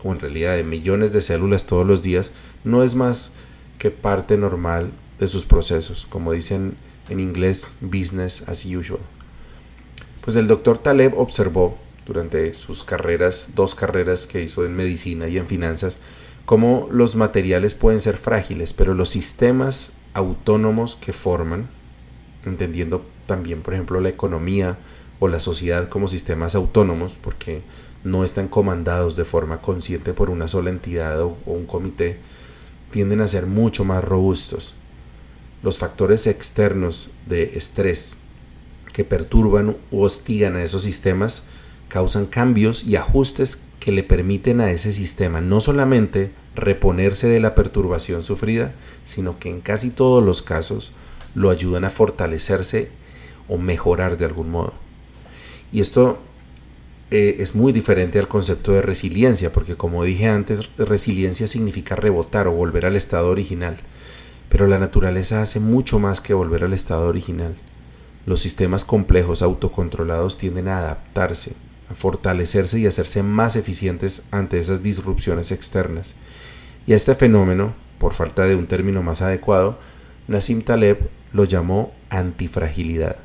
o 0.04 0.12
en 0.12 0.20
realidad 0.20 0.54
de 0.54 0.62
millones 0.62 1.12
de 1.12 1.20
células 1.20 1.66
todos 1.66 1.86
los 1.86 2.02
días, 2.02 2.30
no 2.62 2.84
es 2.84 2.94
más 2.94 3.32
que 3.78 3.90
parte 3.90 4.36
normal 4.36 4.92
de 5.18 5.26
sus 5.26 5.44
procesos, 5.44 6.06
como 6.08 6.32
dicen 6.32 6.76
en 7.08 7.18
inglés 7.18 7.74
business 7.80 8.48
as 8.48 8.64
usual. 8.64 9.00
Pues 10.22 10.36
el 10.36 10.46
doctor 10.46 10.78
Taleb 10.78 11.18
observó 11.18 11.76
durante 12.06 12.54
sus 12.54 12.84
carreras, 12.84 13.50
dos 13.54 13.74
carreras 13.74 14.26
que 14.26 14.42
hizo 14.42 14.64
en 14.64 14.76
medicina 14.76 15.28
y 15.28 15.38
en 15.38 15.46
finanzas, 15.46 15.98
cómo 16.44 16.88
los 16.90 17.16
materiales 17.16 17.74
pueden 17.74 18.00
ser 18.00 18.16
frágiles, 18.16 18.72
pero 18.72 18.94
los 18.94 19.08
sistemas 19.08 19.94
autónomos 20.12 20.96
que 20.96 21.12
forman, 21.12 21.68
entendiendo 22.44 23.04
también, 23.26 23.62
por 23.62 23.74
ejemplo, 23.74 24.00
la 24.00 24.10
economía, 24.10 24.78
o 25.20 25.28
la 25.28 25.40
sociedad 25.40 25.88
como 25.88 26.08
sistemas 26.08 26.54
autónomos, 26.54 27.16
porque 27.20 27.62
no 28.04 28.22
están 28.22 28.48
comandados 28.48 29.16
de 29.16 29.24
forma 29.24 29.60
consciente 29.60 30.12
por 30.12 30.30
una 30.30 30.46
sola 30.46 30.70
entidad 30.70 31.22
o, 31.22 31.36
un 31.46 31.66
comité, 31.66 32.18
tienden 32.90 33.22
a 33.22 33.28
ser 33.28 33.46
mucho 33.46 33.84
más 33.84 34.04
robustos. 34.04 34.74
Los 35.62 35.78
factores 35.78 36.26
externos 36.26 37.10
de 37.26 37.56
estrés 37.56 38.18
que 38.92 39.04
perturban 39.04 39.76
u 39.90 40.02
hostigan 40.02 40.54
a 40.56 40.62
esos 40.62 40.82
sistemas 40.82 41.42
causan 41.88 42.26
cambios 42.26 42.84
y 42.84 42.96
ajustes 42.96 43.62
que 43.80 43.90
le 43.90 44.02
permiten 44.02 44.60
a 44.60 44.70
ese 44.70 44.92
sistema 44.92 45.40
no 45.40 45.60
solamente 45.60 46.30
reponerse 46.54 47.26
de 47.26 47.40
la 47.40 47.54
perturbación 47.54 48.22
sufrida, 48.22 48.72
sino 49.04 49.38
que 49.38 49.50
en 49.50 49.60
casi 49.60 49.90
todos 49.90 50.24
los 50.24 50.42
casos 50.42 50.92
lo 51.34 51.50
ayudan 51.50 51.84
a 51.84 51.90
fortalecerse 51.90 52.90
o 53.48 53.58
mejorar 53.58 54.16
de 54.18 54.26
algún 54.26 54.50
modo. 54.50 54.74
Y 55.72 55.80
esto 55.80 56.18
eh, 57.10 57.36
es 57.38 57.54
muy 57.54 57.72
diferente 57.72 58.18
al 58.18 58.28
concepto 58.28 58.72
de 58.72 58.82
resiliencia, 58.82 59.52
porque 59.52 59.76
como 59.76 60.04
dije 60.04 60.28
antes, 60.28 60.68
resiliencia 60.76 61.46
significa 61.46 61.94
rebotar 61.94 62.48
o 62.48 62.52
volver 62.52 62.86
al 62.86 62.96
estado 62.96 63.28
original. 63.28 63.76
Pero 64.48 64.66
la 64.66 64.78
naturaleza 64.78 65.42
hace 65.42 65.60
mucho 65.60 65.98
más 65.98 66.20
que 66.20 66.34
volver 66.34 66.64
al 66.64 66.72
estado 66.72 67.08
original. 67.08 67.54
Los 68.26 68.40
sistemas 68.40 68.84
complejos 68.84 69.42
autocontrolados 69.42 70.38
tienden 70.38 70.68
a 70.68 70.78
adaptarse, 70.78 71.52
a 71.90 71.94
fortalecerse 71.94 72.78
y 72.78 72.86
hacerse 72.86 73.22
más 73.22 73.56
eficientes 73.56 74.22
ante 74.30 74.58
esas 74.58 74.82
disrupciones 74.82 75.52
externas. 75.52 76.14
Y 76.86 76.94
a 76.94 76.96
este 76.96 77.14
fenómeno, 77.14 77.74
por 77.98 78.14
falta 78.14 78.44
de 78.44 78.56
un 78.56 78.66
término 78.66 79.02
más 79.02 79.22
adecuado, 79.22 79.78
Nassim 80.26 80.62
Taleb 80.62 81.10
lo 81.32 81.44
llamó 81.44 81.92
antifragilidad. 82.08 83.16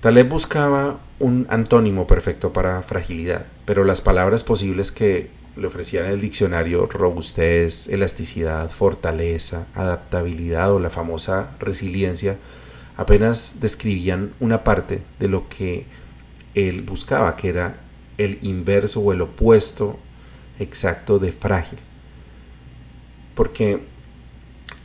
Taleb 0.00 0.28
buscaba 0.28 0.98
un 1.20 1.46
antónimo 1.50 2.06
perfecto 2.06 2.52
para 2.52 2.82
fragilidad, 2.82 3.46
pero 3.64 3.84
las 3.84 4.00
palabras 4.00 4.44
posibles 4.44 4.92
que 4.92 5.30
le 5.56 5.66
ofrecían 5.66 6.06
el 6.06 6.20
diccionario 6.20 6.86
robustez, 6.86 7.88
elasticidad, 7.88 8.70
fortaleza, 8.70 9.66
adaptabilidad 9.74 10.72
o 10.72 10.78
la 10.78 10.90
famosa 10.90 11.50
resiliencia, 11.58 12.36
apenas 12.96 13.56
describían 13.60 14.32
una 14.38 14.62
parte 14.62 15.02
de 15.18 15.28
lo 15.28 15.48
que 15.48 15.86
él 16.54 16.82
buscaba, 16.82 17.36
que 17.36 17.48
era 17.48 17.80
el 18.18 18.38
inverso 18.42 19.00
o 19.00 19.12
el 19.12 19.20
opuesto 19.20 19.98
exacto 20.58 21.18
de 21.18 21.32
frágil. 21.32 21.78
Porque 23.34 23.82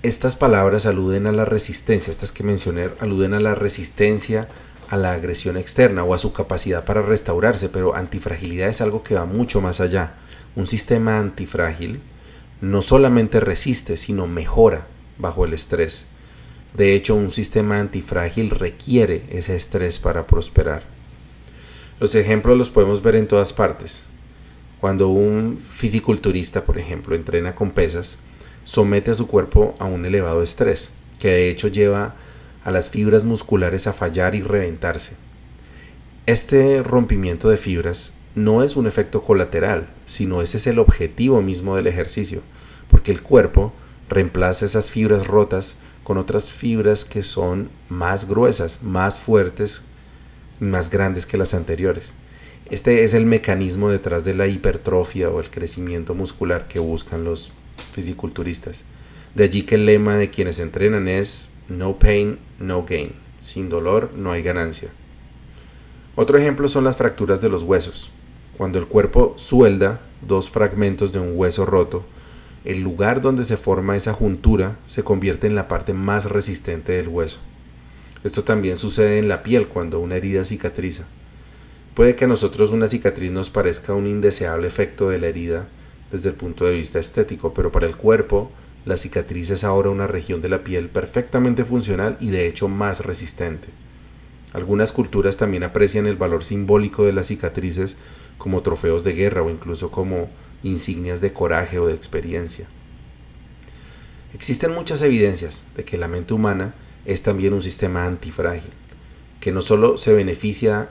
estas 0.01 0.35
palabras 0.35 0.85
aluden 0.85 1.27
a 1.27 1.31
la 1.31 1.45
resistencia, 1.45 2.11
estas 2.11 2.31
que 2.31 2.43
mencioné, 2.43 2.89
aluden 2.99 3.33
a 3.33 3.39
la 3.39 3.55
resistencia 3.55 4.47
a 4.89 4.97
la 4.97 5.13
agresión 5.13 5.57
externa 5.57 6.03
o 6.03 6.13
a 6.13 6.17
su 6.17 6.33
capacidad 6.33 6.85
para 6.85 7.01
restaurarse, 7.01 7.69
pero 7.69 7.95
antifragilidad 7.95 8.69
es 8.69 8.81
algo 8.81 9.03
que 9.03 9.15
va 9.15 9.25
mucho 9.25 9.61
más 9.61 9.79
allá. 9.79 10.15
Un 10.55 10.67
sistema 10.67 11.19
antifrágil 11.19 12.01
no 12.61 12.81
solamente 12.81 13.39
resiste, 13.39 13.97
sino 13.97 14.27
mejora 14.27 14.87
bajo 15.17 15.45
el 15.45 15.53
estrés. 15.53 16.05
De 16.73 16.95
hecho, 16.95 17.15
un 17.15 17.31
sistema 17.31 17.79
antifrágil 17.79 18.49
requiere 18.49 19.23
ese 19.29 19.55
estrés 19.55 19.99
para 19.99 20.25
prosperar. 20.25 20.83
Los 21.99 22.15
ejemplos 22.15 22.57
los 22.57 22.69
podemos 22.69 23.01
ver 23.01 23.15
en 23.15 23.27
todas 23.27 23.53
partes. 23.53 24.05
Cuando 24.79 25.09
un 25.09 25.57
fisiculturista, 25.57 26.65
por 26.65 26.77
ejemplo, 26.77 27.15
entrena 27.15 27.55
con 27.55 27.71
pesas, 27.71 28.17
somete 28.63 29.11
a 29.11 29.13
su 29.13 29.27
cuerpo 29.27 29.75
a 29.79 29.85
un 29.85 30.05
elevado 30.05 30.41
estrés, 30.41 30.91
que 31.19 31.29
de 31.29 31.49
hecho 31.49 31.67
lleva 31.67 32.03
a 32.05 32.15
las 32.71 32.89
fibras 32.89 33.23
musculares 33.23 33.87
a 33.87 33.93
fallar 33.93 34.35
y 34.35 34.41
reventarse. 34.41 35.15
Este 36.25 36.81
rompimiento 36.83 37.49
de 37.49 37.57
fibras 37.57 38.13
no 38.35 38.63
es 38.63 38.75
un 38.75 38.87
efecto 38.87 39.21
colateral, 39.21 39.89
sino 40.05 40.41
ese 40.41 40.57
es 40.57 40.67
el 40.67 40.79
objetivo 40.79 41.41
mismo 41.41 41.75
del 41.75 41.87
ejercicio, 41.87 42.41
porque 42.89 43.11
el 43.11 43.21
cuerpo 43.21 43.73
reemplaza 44.09 44.65
esas 44.65 44.89
fibras 44.89 45.27
rotas 45.27 45.75
con 46.03 46.17
otras 46.17 46.51
fibras 46.51 47.05
que 47.05 47.23
son 47.23 47.69
más 47.89 48.27
gruesas, 48.27 48.81
más 48.81 49.19
fuertes 49.19 49.83
y 50.59 50.65
más 50.65 50.89
grandes 50.89 51.25
que 51.25 51.37
las 51.37 51.53
anteriores. 51.53 52.13
Este 52.69 53.03
es 53.03 53.13
el 53.13 53.25
mecanismo 53.25 53.89
detrás 53.89 54.25
de 54.25 54.33
la 54.33 54.47
hipertrofia 54.47 55.29
o 55.29 55.39
el 55.39 55.49
crecimiento 55.49 56.15
muscular 56.15 56.67
que 56.67 56.79
buscan 56.79 57.23
los 57.23 57.51
fisiculturistas. 57.93 58.83
De 59.35 59.43
allí 59.43 59.63
que 59.63 59.75
el 59.75 59.85
lema 59.85 60.15
de 60.15 60.29
quienes 60.29 60.59
entrenan 60.59 61.07
es 61.07 61.52
no 61.69 61.97
pain, 61.97 62.39
no 62.59 62.85
gain. 62.85 63.13
Sin 63.39 63.69
dolor 63.69 64.11
no 64.15 64.31
hay 64.31 64.41
ganancia. 64.41 64.89
Otro 66.15 66.37
ejemplo 66.37 66.67
son 66.67 66.83
las 66.83 66.97
fracturas 66.97 67.41
de 67.41 67.49
los 67.49 67.63
huesos. 67.63 68.11
Cuando 68.57 68.77
el 68.77 68.87
cuerpo 68.87 69.33
suelda 69.37 70.01
dos 70.21 70.49
fragmentos 70.49 71.11
de 71.11 71.19
un 71.19 71.33
hueso 71.35 71.65
roto, 71.65 72.05
el 72.65 72.81
lugar 72.81 73.21
donde 73.21 73.43
se 73.43 73.57
forma 73.57 73.95
esa 73.95 74.13
juntura 74.13 74.77
se 74.87 75.03
convierte 75.03 75.47
en 75.47 75.55
la 75.55 75.67
parte 75.67 75.93
más 75.93 76.25
resistente 76.25 76.93
del 76.93 77.09
hueso. 77.09 77.39
Esto 78.23 78.43
también 78.43 78.77
sucede 78.77 79.19
en 79.19 79.27
la 79.27 79.43
piel 79.43 79.67
cuando 79.67 79.99
una 79.99 80.15
herida 80.15 80.45
cicatriza. 80.45 81.05
Puede 81.93 82.15
que 82.15 82.25
a 82.25 82.29
nosotros 82.29 82.71
una 82.71 82.87
cicatriz 82.87 83.31
nos 83.31 83.49
parezca 83.49 83.93
un 83.93 84.07
indeseable 84.07 84.67
efecto 84.67 85.09
de 85.09 85.19
la 85.19 85.27
herida 85.27 85.67
desde 86.11 86.29
el 86.29 86.35
punto 86.35 86.65
de 86.65 86.73
vista 86.73 86.99
estético, 86.99 87.53
pero 87.53 87.71
para 87.71 87.85
el 87.85 87.97
cuerpo 87.97 88.51
la 88.85 88.97
cicatriz 88.97 89.49
es 89.49 89.63
ahora 89.63 89.89
una 89.89 90.07
región 90.07 90.41
de 90.41 90.49
la 90.49 90.63
piel 90.63 90.89
perfectamente 90.89 91.63
funcional 91.63 92.17
y 92.19 92.29
de 92.31 92.47
hecho 92.47 92.67
más 92.67 93.05
resistente. 93.05 93.69
Algunas 94.51 94.91
culturas 94.91 95.37
también 95.37 95.63
aprecian 95.63 96.05
el 96.05 96.15
valor 96.15 96.43
simbólico 96.43 97.05
de 97.05 97.13
las 97.13 97.27
cicatrices 97.27 97.97
como 98.37 98.61
trofeos 98.61 99.03
de 99.03 99.13
guerra 99.13 99.41
o 99.41 99.49
incluso 99.49 99.89
como 99.89 100.29
insignias 100.63 101.21
de 101.21 101.33
coraje 101.33 101.79
o 101.79 101.87
de 101.87 101.93
experiencia. 101.93 102.67
Existen 104.33 104.71
muchas 104.71 105.01
evidencias 105.01 105.63
de 105.75 105.85
que 105.85 105.97
la 105.97 106.07
mente 106.07 106.33
humana 106.33 106.75
es 107.05 107.23
también 107.23 107.53
un 107.53 107.61
sistema 107.61 108.05
antifrágil, 108.05 108.71
que 109.39 109.51
no 109.51 109.61
solo 109.61 109.97
se 109.97 110.13
beneficia 110.13 110.89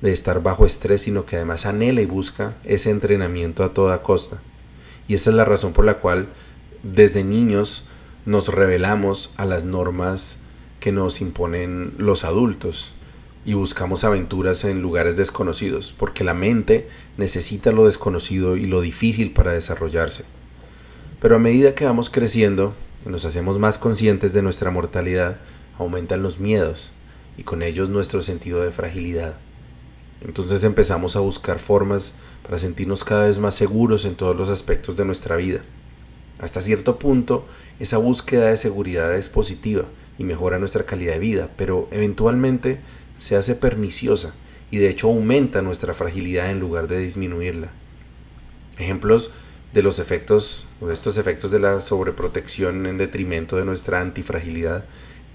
de 0.00 0.12
estar 0.12 0.42
bajo 0.42 0.64
estrés, 0.64 1.02
sino 1.02 1.26
que 1.26 1.36
además 1.36 1.66
anhela 1.66 2.00
y 2.00 2.06
busca 2.06 2.54
ese 2.64 2.90
entrenamiento 2.90 3.64
a 3.64 3.74
toda 3.74 4.02
costa. 4.02 4.38
Y 5.08 5.14
esa 5.14 5.30
es 5.30 5.36
la 5.36 5.44
razón 5.44 5.72
por 5.72 5.84
la 5.84 5.94
cual 5.94 6.28
desde 6.82 7.24
niños 7.24 7.88
nos 8.24 8.48
revelamos 8.48 9.32
a 9.36 9.44
las 9.44 9.64
normas 9.64 10.38
que 10.80 10.92
nos 10.92 11.20
imponen 11.20 11.94
los 11.98 12.24
adultos 12.24 12.92
y 13.44 13.54
buscamos 13.54 14.04
aventuras 14.04 14.64
en 14.64 14.82
lugares 14.82 15.16
desconocidos, 15.16 15.94
porque 15.96 16.24
la 16.24 16.34
mente 16.34 16.88
necesita 17.16 17.72
lo 17.72 17.86
desconocido 17.86 18.56
y 18.56 18.66
lo 18.66 18.80
difícil 18.80 19.32
para 19.32 19.52
desarrollarse. 19.52 20.24
Pero 21.20 21.36
a 21.36 21.38
medida 21.38 21.74
que 21.74 21.84
vamos 21.84 22.10
creciendo 22.10 22.74
y 23.06 23.08
nos 23.08 23.24
hacemos 23.24 23.58
más 23.58 23.78
conscientes 23.78 24.32
de 24.32 24.42
nuestra 24.42 24.70
mortalidad, 24.70 25.38
aumentan 25.78 26.22
los 26.22 26.38
miedos 26.38 26.90
y 27.36 27.42
con 27.44 27.62
ellos 27.62 27.88
nuestro 27.88 28.22
sentido 28.22 28.62
de 28.62 28.70
fragilidad. 28.70 29.36
Entonces 30.20 30.64
empezamos 30.64 31.16
a 31.16 31.20
buscar 31.20 31.58
formas 31.58 32.12
para 32.42 32.58
sentirnos 32.58 33.04
cada 33.04 33.26
vez 33.26 33.38
más 33.38 33.54
seguros 33.54 34.04
en 34.04 34.14
todos 34.14 34.36
los 34.36 34.50
aspectos 34.50 34.96
de 34.96 35.04
nuestra 35.04 35.36
vida. 35.36 35.62
Hasta 36.38 36.62
cierto 36.62 36.98
punto, 36.98 37.46
esa 37.80 37.98
búsqueda 37.98 38.48
de 38.48 38.56
seguridad 38.56 39.14
es 39.16 39.28
positiva 39.28 39.84
y 40.18 40.24
mejora 40.24 40.58
nuestra 40.58 40.84
calidad 40.84 41.14
de 41.14 41.18
vida, 41.18 41.50
pero 41.56 41.88
eventualmente 41.90 42.80
se 43.18 43.36
hace 43.36 43.54
perniciosa 43.54 44.34
y 44.70 44.78
de 44.78 44.88
hecho 44.88 45.08
aumenta 45.08 45.62
nuestra 45.62 45.94
fragilidad 45.94 46.50
en 46.50 46.60
lugar 46.60 46.88
de 46.88 46.98
disminuirla. 46.98 47.68
Ejemplos 48.78 49.32
de 49.72 49.82
los 49.82 49.98
efectos 49.98 50.66
o 50.80 50.86
de 50.86 50.94
estos 50.94 51.18
efectos 51.18 51.50
de 51.50 51.58
la 51.58 51.80
sobreprotección 51.80 52.86
en 52.86 52.98
detrimento 52.98 53.56
de 53.56 53.64
nuestra 53.64 54.00
antifragilidad 54.00 54.84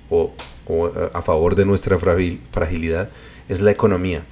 o, 0.10 0.34
o 0.68 0.92
a 1.14 1.22
favor 1.22 1.56
de 1.56 1.66
nuestra 1.66 1.98
fragilidad 1.98 3.10
es 3.50 3.62
la 3.62 3.72
economía 3.72 4.24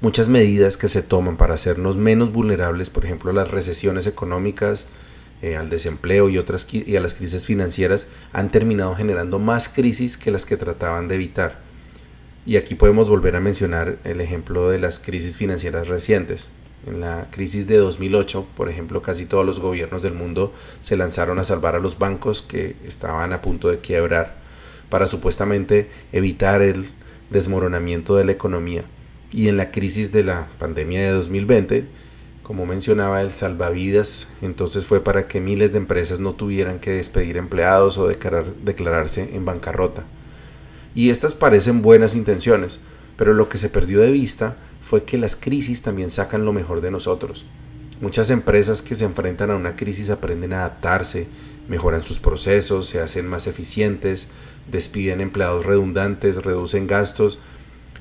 muchas 0.00 0.28
medidas 0.28 0.76
que 0.76 0.88
se 0.88 1.02
toman 1.02 1.36
para 1.36 1.54
hacernos 1.54 1.96
menos 1.96 2.32
vulnerables, 2.32 2.90
por 2.90 3.04
ejemplo, 3.04 3.30
a 3.30 3.34
las 3.34 3.50
recesiones 3.50 4.06
económicas, 4.06 4.86
eh, 5.42 5.56
al 5.56 5.70
desempleo 5.70 6.28
y, 6.28 6.38
otras, 6.38 6.66
y 6.72 6.96
a 6.96 7.00
las 7.00 7.14
crisis 7.14 7.46
financieras, 7.46 8.06
han 8.32 8.50
terminado 8.50 8.94
generando 8.94 9.38
más 9.38 9.68
crisis 9.68 10.16
que 10.16 10.30
las 10.30 10.46
que 10.46 10.56
trataban 10.56 11.08
de 11.08 11.16
evitar. 11.16 11.60
Y 12.46 12.56
aquí 12.56 12.74
podemos 12.74 13.08
volver 13.08 13.36
a 13.36 13.40
mencionar 13.40 13.98
el 14.04 14.20
ejemplo 14.20 14.70
de 14.70 14.78
las 14.78 14.98
crisis 14.98 15.36
financieras 15.36 15.88
recientes. 15.88 16.48
En 16.86 17.00
la 17.00 17.28
crisis 17.30 17.66
de 17.66 17.76
2008, 17.76 18.46
por 18.56 18.68
ejemplo, 18.68 19.02
casi 19.02 19.26
todos 19.26 19.44
los 19.44 19.60
gobiernos 19.60 20.02
del 20.02 20.14
mundo 20.14 20.54
se 20.80 20.96
lanzaron 20.96 21.38
a 21.38 21.44
salvar 21.44 21.74
a 21.74 21.80
los 21.80 21.98
bancos 21.98 22.40
que 22.40 22.76
estaban 22.86 23.32
a 23.32 23.42
punto 23.42 23.68
de 23.68 23.80
quiebrar 23.80 24.36
para 24.88 25.06
supuestamente 25.06 25.90
evitar 26.12 26.62
el 26.62 26.86
desmoronamiento 27.30 28.16
de 28.16 28.24
la 28.24 28.32
economía 28.32 28.84
y 29.30 29.48
en 29.48 29.56
la 29.56 29.70
crisis 29.70 30.12
de 30.12 30.24
la 30.24 30.48
pandemia 30.58 31.02
de 31.02 31.10
2020, 31.10 31.84
como 32.48 32.64
mencionaba 32.64 33.20
el 33.20 33.30
salvavidas, 33.30 34.26
entonces 34.40 34.86
fue 34.86 35.04
para 35.04 35.28
que 35.28 35.38
miles 35.38 35.72
de 35.72 35.76
empresas 35.76 36.18
no 36.18 36.32
tuvieran 36.32 36.78
que 36.78 36.92
despedir 36.92 37.36
empleados 37.36 37.98
o 37.98 38.08
declararse 38.08 39.36
en 39.36 39.44
bancarrota. 39.44 40.04
Y 40.94 41.10
estas 41.10 41.34
parecen 41.34 41.82
buenas 41.82 42.14
intenciones, 42.14 42.80
pero 43.18 43.34
lo 43.34 43.50
que 43.50 43.58
se 43.58 43.68
perdió 43.68 44.00
de 44.00 44.10
vista 44.10 44.56
fue 44.80 45.04
que 45.04 45.18
las 45.18 45.36
crisis 45.36 45.82
también 45.82 46.10
sacan 46.10 46.46
lo 46.46 46.54
mejor 46.54 46.80
de 46.80 46.90
nosotros. 46.90 47.44
Muchas 48.00 48.30
empresas 48.30 48.80
que 48.80 48.94
se 48.94 49.04
enfrentan 49.04 49.50
a 49.50 49.56
una 49.56 49.76
crisis 49.76 50.08
aprenden 50.08 50.54
a 50.54 50.60
adaptarse, 50.60 51.26
mejoran 51.68 52.02
sus 52.02 52.18
procesos, 52.18 52.88
se 52.88 52.98
hacen 52.98 53.28
más 53.28 53.46
eficientes, 53.46 54.28
despiden 54.72 55.20
empleados 55.20 55.66
redundantes, 55.66 56.42
reducen 56.42 56.86
gastos 56.86 57.38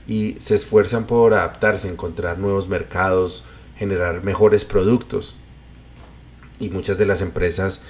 y 0.08 0.38
se 0.40 0.56
esfuerzan 0.56 1.06
por 1.06 1.34
adaptarse, 1.34 1.90
encontrar 1.90 2.40
nuevos 2.40 2.70
mercados, 2.70 3.44
generar 3.78 4.24
mejores 4.24 4.66
productos. 4.66 5.36
Y 6.60 6.70
muchas 6.70 6.98
de 6.98 7.06
las 7.06 7.22
empresas 7.22 7.82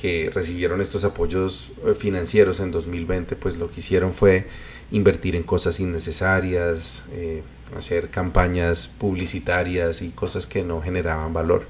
que 0.00 0.30
recibieron 0.32 0.80
estos 0.80 1.04
apoyos 1.04 1.72
eh, 1.86 1.94
financieros 1.94 2.60
en 2.60 2.70
2020, 2.70 3.36
pues 3.36 3.56
lo 3.56 3.70
que 3.70 3.80
hicieron 3.80 4.14
fue 4.14 4.46
invertir 4.90 5.36
en 5.36 5.42
cosas 5.42 5.78
innecesarias, 5.78 7.04
eh, 7.12 7.42
hacer 7.76 8.08
campañas 8.08 8.88
publicitarias 8.88 10.02
y 10.02 10.10
cosas 10.10 10.46
que 10.46 10.62
no 10.62 10.80
generaban 10.82 11.32
valor. 11.32 11.66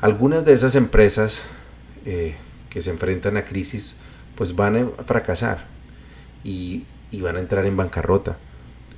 Algunas 0.00 0.44
de 0.44 0.52
esas 0.52 0.74
empresas 0.74 1.42
eh, 2.04 2.34
que 2.70 2.82
se 2.82 2.90
enfrentan 2.90 3.36
a 3.36 3.44
crisis, 3.44 3.96
pues 4.34 4.54
van 4.54 4.92
a 4.98 5.02
fracasar 5.04 5.66
y, 6.44 6.84
y 7.10 7.20
van 7.20 7.36
a 7.36 7.40
entrar 7.40 7.66
en 7.66 7.76
bancarrota. 7.76 8.36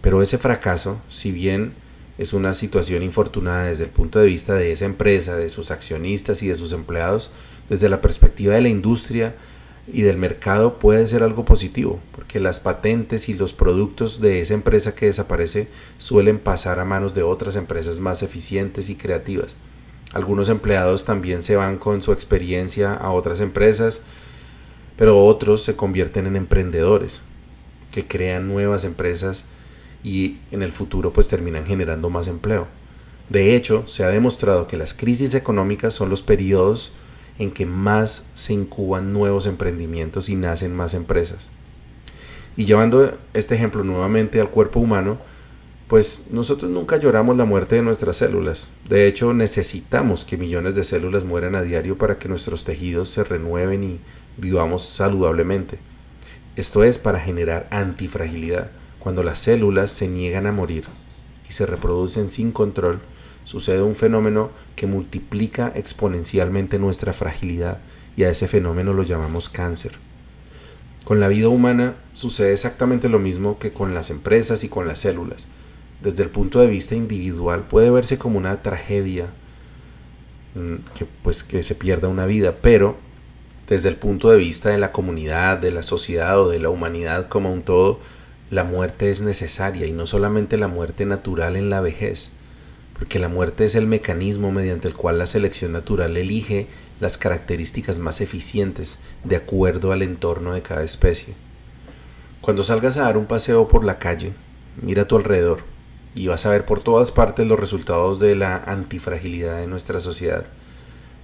Pero 0.01 0.21
ese 0.23 0.39
fracaso, 0.39 1.01
si 1.09 1.33
bien 1.33 1.75
es 2.19 2.33
una 2.33 2.55
situación 2.55 3.03
infortunada 3.03 3.65
desde 3.65 3.85
el 3.85 3.91
punto 3.91 4.19
de 4.19 4.27
vista 4.27 4.55
de 4.55 4.73
esa 4.73 4.85
empresa, 4.85 5.37
de 5.37 5.49
sus 5.49 5.71
accionistas 5.71 6.43
y 6.43 6.49
de 6.49 6.55
sus 6.55 6.73
empleados, 6.73 7.31
desde 7.69 7.89
la 7.89 8.01
perspectiva 8.01 8.55
de 8.55 8.63
la 8.63 8.69
industria 8.69 9.35
y 9.93 10.03
del 10.03 10.17
mercado 10.17 10.79
puede 10.79 11.07
ser 11.07 11.23
algo 11.23 11.45
positivo, 11.45 12.01
porque 12.13 12.41
las 12.41 12.61
patentes 12.61 13.29
y 13.29 13.35
los 13.35 13.53
productos 13.53 14.21
de 14.21 14.41
esa 14.41 14.55
empresa 14.55 14.95
que 14.95 15.07
desaparece 15.07 15.69
suelen 15.99 16.39
pasar 16.39 16.79
a 16.79 16.85
manos 16.85 17.15
de 17.15 17.23
otras 17.23 17.57
empresas 17.57 18.01
más 18.01 18.23
eficientes 18.23 18.89
y 18.89 18.97
creativas. 18.97 19.57
Algunos 20.13 20.49
empleados 20.49 21.05
también 21.05 21.43
se 21.43 21.57
van 21.57 21.77
con 21.79 22.03
su 22.03 22.13
experiencia 22.13 22.95
a 22.95 23.11
otras 23.11 23.41
empresas, 23.41 24.01
pero 24.97 25.25
otros 25.25 25.65
se 25.65 25.75
convierten 25.75 26.27
en 26.27 26.37
emprendedores 26.37 27.21
que 27.93 28.07
crean 28.07 28.49
nuevas 28.49 28.85
empresas 28.85 29.45
y 30.05 30.39
en 30.53 30.63
el 30.63 30.71
futuro 30.71 31.13
pues 31.13 31.29
terminan 31.29 31.67
generando 31.67 32.11
más 32.11 32.29
empleo. 32.29 32.69
De 33.31 33.57
hecho, 33.57 33.85
se 33.89 34.05
ha 34.05 34.09
demostrado 34.09 34.69
que 34.69 34.77
las 34.77 34.93
crisis 34.93 35.35
económicas 35.35 35.95
son 35.95 36.11
los 36.11 36.23
periodos 36.23 36.93
en 37.39 37.51
que 37.51 37.67
más 37.67 38.27
se 38.35 38.53
incuban 38.53 39.13
nuevos 39.13 39.47
emprendimientos 39.47 40.29
y 40.29 40.37
nacen 40.37 40.77
más 40.77 40.95
empresas. 40.95 41.49
Y 42.57 42.67
llevando 42.67 43.17
este 43.33 43.55
ejemplo 43.57 43.83
nuevamente 43.83 44.41
al 44.41 44.51
cuerpo 44.51 44.79
humano, 44.79 45.19
pues 45.89 46.27
nosotros 46.31 46.71
nunca 46.71 46.99
lloramos 46.99 47.37
la 47.37 47.45
muerte 47.45 47.77
de 47.77 47.83
nuestras 47.83 48.19
células. 48.19 48.71
De 48.89 49.07
hecho, 49.07 49.35
necesitamos 49.35 50.25
que 50.25 50.37
millones 50.37 50.75
de 50.75 50.85
células 50.85 51.25
mueran 51.25 51.55
a 51.55 51.63
diario 51.63 51.99
para 51.99 52.19
que 52.19 52.29
nuestros 52.29 52.65
tejidos 52.65 53.09
se 53.09 53.25
renueven 53.25 53.83
y 53.85 54.01
vivamos 54.37 54.85
saludablemente. 54.87 55.79
Esto 56.57 56.85
es 56.85 56.99
para 56.99 57.21
generar 57.21 57.67
antifragilidad. 57.71 58.71
Cuando 59.05 59.23
las 59.23 59.39
células 59.39 59.93
se 59.93 60.09
niegan 60.09 60.47
a 60.47 60.53
morir 60.53 60.87
y 61.49 61.53
se 61.53 61.67
reproducen 61.67 62.31
sin 62.31 62.51
control, 62.51 63.01
sucede 63.45 63.83
un 63.83 63.95
fenómeno 63.95 64.51
que 64.75 64.87
multiplica 64.87 65.71
exponencialmente 65.77 66.79
nuestra 66.79 67.13
fragilidad 67.13 67.79
y 68.17 68.25
a 68.25 68.31
ese 68.31 68.49
fenómeno 68.49 68.95
lo 68.95 69.03
llamamos 69.03 69.51
cáncer. 69.51 69.93
Con 71.05 71.21
la 71.21 71.29
vida 71.29 71.49
humana 71.49 71.97
sucede 72.15 72.55
exactamente 72.55 73.11
lo 73.11 73.19
mismo 73.19 73.59
que 73.59 73.73
con 73.73 73.95
las 73.95 74.09
empresas 74.09 74.65
y 74.65 74.71
con 74.71 74.89
las 74.89 75.01
células 75.01 75.49
desde 76.03 76.23
el 76.23 76.31
punto 76.31 76.61
de 76.61 76.67
vista 76.67 76.95
individual 76.95 77.67
puede 77.69 77.91
verse 77.91 78.19
como 78.19 78.39
una 78.39 78.63
tragedia 78.63 79.27
mm, 80.55 80.77
que 80.95 81.07
pues 81.23 81.43
que 81.45 81.63
se 81.63 81.75
pierda 81.75 82.09
una 82.09 82.27
vida, 82.27 82.57
pero 82.63 82.97
desde 83.69 83.91
el 83.91 83.97
punto 83.97 84.31
de 84.31 84.37
vista 84.39 84.71
de 84.71 84.79
la 84.79 84.93
comunidad, 84.93 85.59
de 85.59 85.71
la 85.71 85.83
sociedad 85.83 86.41
o 86.41 86.49
de 86.49 86.59
la 86.59 86.69
humanidad 86.69 87.29
como 87.29 87.53
un 87.53 87.63
todo, 87.63 88.01
la 88.55 88.63
muerte 88.63 89.11
es 89.11 89.21
necesaria 89.21 89.85
y 89.85 89.91
no 89.91 90.07
solamente 90.07 90.57
la 90.59 90.69
muerte 90.69 91.07
natural 91.07 91.57
en 91.57 91.71
la 91.71 91.81
vejez, 91.81 92.31
porque 92.97 93.19
la 93.19 93.27
muerte 93.27 93.65
es 93.65 93.75
el 93.75 93.89
mecanismo 93.89 94.53
mediante 94.53 94.87
el 94.87 94.95
cual 94.95 95.19
la 95.19 95.27
selección 95.27 95.73
natural 95.73 96.17
elige 96.17 96.69
las 97.01 97.19
características 97.19 97.99
más 97.99 98.21
eficientes 98.21 98.97
de 99.25 99.35
acuerdo 99.35 99.91
al 99.91 100.03
entorno 100.03 100.55
de 100.55 100.63
cada 100.63 100.85
especie. 100.85 101.35
Cuando 102.43 102.63
salgas 102.63 102.97
a 102.97 103.03
dar 103.03 103.17
un 103.17 103.27
paseo 103.27 103.67
por 103.67 103.83
la 103.85 103.99
calle, 103.99 104.35
mira 104.81 105.03
a 105.03 105.09
tu 105.09 105.17
alrededor 105.17 105.63
y 106.15 106.29
vas 106.29 106.47
a 106.47 106.51
ver 106.51 106.65
por 106.65 106.81
todas 106.81 107.11
partes 107.11 107.49
los 107.49 107.59
resultados 107.59 108.21
de 108.21 108.37
la 108.37 108.55
antifragilidad 108.55 109.59
de 109.59 109.67
nuestra 109.67 109.99
sociedad, 109.99 110.45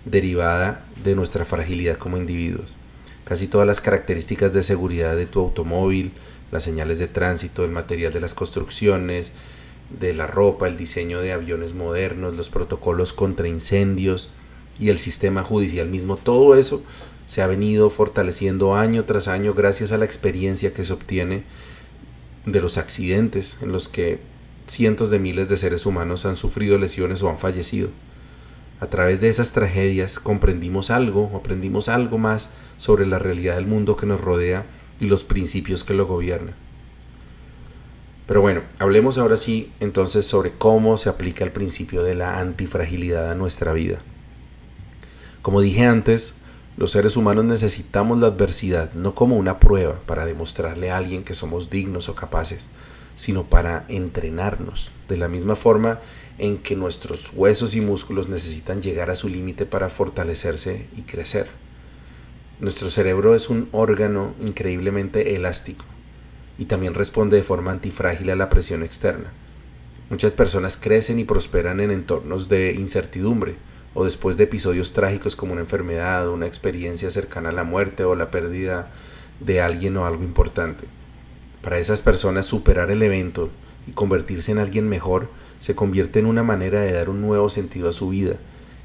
derivada 0.04 0.84
de 1.04 1.14
nuestra 1.14 1.44
fragilidad 1.44 1.96
como 1.96 2.16
individuos. 2.16 2.74
Casi 3.22 3.46
todas 3.46 3.68
las 3.68 3.80
características 3.80 4.52
de 4.52 4.64
seguridad 4.64 5.14
de 5.14 5.26
tu 5.26 5.38
automóvil, 5.38 6.10
las 6.50 6.64
señales 6.64 6.98
de 6.98 7.08
tránsito, 7.08 7.64
el 7.64 7.70
material 7.70 8.12
de 8.12 8.20
las 8.20 8.34
construcciones, 8.34 9.32
de 9.98 10.14
la 10.14 10.26
ropa, 10.26 10.68
el 10.68 10.76
diseño 10.76 11.20
de 11.20 11.32
aviones 11.32 11.74
modernos, 11.74 12.36
los 12.36 12.48
protocolos 12.48 13.12
contra 13.12 13.48
incendios 13.48 14.30
y 14.78 14.88
el 14.88 14.98
sistema 14.98 15.42
judicial 15.42 15.88
mismo, 15.88 16.16
todo 16.16 16.54
eso 16.54 16.82
se 17.26 17.42
ha 17.42 17.46
venido 17.46 17.90
fortaleciendo 17.90 18.74
año 18.74 19.04
tras 19.04 19.28
año 19.28 19.54
gracias 19.54 19.92
a 19.92 19.98
la 19.98 20.04
experiencia 20.04 20.74
que 20.74 20.84
se 20.84 20.92
obtiene 20.92 21.44
de 22.46 22.60
los 22.60 22.78
accidentes 22.78 23.58
en 23.62 23.72
los 23.72 23.88
que 23.88 24.18
cientos 24.66 25.10
de 25.10 25.18
miles 25.18 25.48
de 25.48 25.56
seres 25.56 25.86
humanos 25.86 26.24
han 26.26 26.36
sufrido 26.36 26.78
lesiones 26.78 27.22
o 27.22 27.28
han 27.28 27.38
fallecido. 27.38 27.90
A 28.80 28.86
través 28.86 29.20
de 29.20 29.28
esas 29.28 29.52
tragedias 29.52 30.18
comprendimos 30.18 30.90
algo, 30.90 31.30
aprendimos 31.36 31.88
algo 31.88 32.18
más 32.18 32.48
sobre 32.78 33.06
la 33.06 33.18
realidad 33.18 33.56
del 33.56 33.66
mundo 33.66 33.96
que 33.96 34.06
nos 34.06 34.20
rodea 34.20 34.64
y 35.00 35.06
los 35.06 35.24
principios 35.24 35.82
que 35.82 35.94
lo 35.94 36.06
gobiernan. 36.06 36.54
Pero 38.26 38.42
bueno, 38.42 38.62
hablemos 38.78 39.18
ahora 39.18 39.36
sí 39.36 39.72
entonces 39.80 40.24
sobre 40.24 40.52
cómo 40.52 40.96
se 40.98 41.08
aplica 41.08 41.42
el 41.42 41.50
principio 41.50 42.04
de 42.04 42.14
la 42.14 42.38
antifragilidad 42.38 43.28
a 43.30 43.34
nuestra 43.34 43.72
vida. 43.72 43.98
Como 45.42 45.60
dije 45.60 45.84
antes, 45.84 46.36
los 46.76 46.92
seres 46.92 47.16
humanos 47.16 47.44
necesitamos 47.44 48.18
la 48.18 48.28
adversidad 48.28 48.92
no 48.92 49.14
como 49.14 49.36
una 49.36 49.58
prueba 49.58 49.98
para 50.06 50.26
demostrarle 50.26 50.90
a 50.90 50.96
alguien 50.96 51.24
que 51.24 51.34
somos 51.34 51.70
dignos 51.70 52.08
o 52.08 52.14
capaces, 52.14 52.68
sino 53.16 53.44
para 53.44 53.84
entrenarnos, 53.88 54.90
de 55.08 55.16
la 55.16 55.26
misma 55.26 55.56
forma 55.56 55.98
en 56.38 56.58
que 56.58 56.76
nuestros 56.76 57.32
huesos 57.34 57.74
y 57.74 57.80
músculos 57.80 58.28
necesitan 58.28 58.80
llegar 58.80 59.10
a 59.10 59.16
su 59.16 59.28
límite 59.28 59.66
para 59.66 59.90
fortalecerse 59.90 60.86
y 60.96 61.02
crecer. 61.02 61.48
Nuestro 62.60 62.90
cerebro 62.90 63.34
es 63.34 63.48
un 63.48 63.70
órgano 63.72 64.34
increíblemente 64.38 65.34
elástico 65.34 65.86
y 66.58 66.66
también 66.66 66.92
responde 66.92 67.38
de 67.38 67.42
forma 67.42 67.70
antifrágil 67.70 68.28
a 68.28 68.36
la 68.36 68.50
presión 68.50 68.82
externa. 68.82 69.32
Muchas 70.10 70.32
personas 70.32 70.76
crecen 70.76 71.18
y 71.18 71.24
prosperan 71.24 71.80
en 71.80 71.90
entornos 71.90 72.50
de 72.50 72.72
incertidumbre 72.72 73.54
o 73.94 74.04
después 74.04 74.36
de 74.36 74.44
episodios 74.44 74.92
trágicos 74.92 75.36
como 75.36 75.52
una 75.52 75.62
enfermedad, 75.62 76.28
una 76.28 76.46
experiencia 76.46 77.10
cercana 77.10 77.48
a 77.48 77.52
la 77.52 77.64
muerte 77.64 78.04
o 78.04 78.14
la 78.14 78.30
pérdida 78.30 78.90
de 79.40 79.62
alguien 79.62 79.96
o 79.96 80.04
algo 80.04 80.22
importante. 80.22 80.84
Para 81.62 81.78
esas 81.78 82.02
personas 82.02 82.44
superar 82.44 82.90
el 82.90 83.02
evento 83.02 83.48
y 83.86 83.92
convertirse 83.92 84.52
en 84.52 84.58
alguien 84.58 84.86
mejor 84.86 85.30
se 85.60 85.74
convierte 85.74 86.18
en 86.18 86.26
una 86.26 86.42
manera 86.42 86.82
de 86.82 86.92
dar 86.92 87.08
un 87.08 87.22
nuevo 87.22 87.48
sentido 87.48 87.88
a 87.88 87.94
su 87.94 88.10
vida 88.10 88.36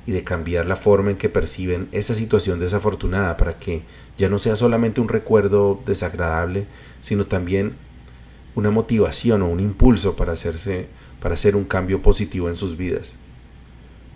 y 0.08 0.12
de 0.12 0.24
cambiar 0.24 0.68
la 0.68 0.76
forma 0.76 1.12
en 1.12 1.18
que 1.18 1.30
perciben 1.30 1.88
esa 1.92 2.16
situación 2.16 2.60
desafortunada 2.60 3.38
para 3.38 3.58
que 3.58 3.84
ya 4.18 4.30
no 4.30 4.38
sea 4.38 4.56
solamente 4.56 5.02
un 5.02 5.10
recuerdo 5.10 5.82
desagradable, 5.86 6.68
sino 7.02 7.26
también 7.26 7.74
una 8.56 8.72
motivación 8.72 9.42
o 9.42 9.48
un 9.48 9.60
impulso 9.60 10.16
para 10.16 10.34
hacerse 10.34 10.88
para 11.20 11.34
hacer 11.34 11.56
un 11.56 11.64
cambio 11.64 12.04
positivo 12.04 12.50
en 12.50 12.56
sus 12.56 12.78
vidas. 12.78 13.16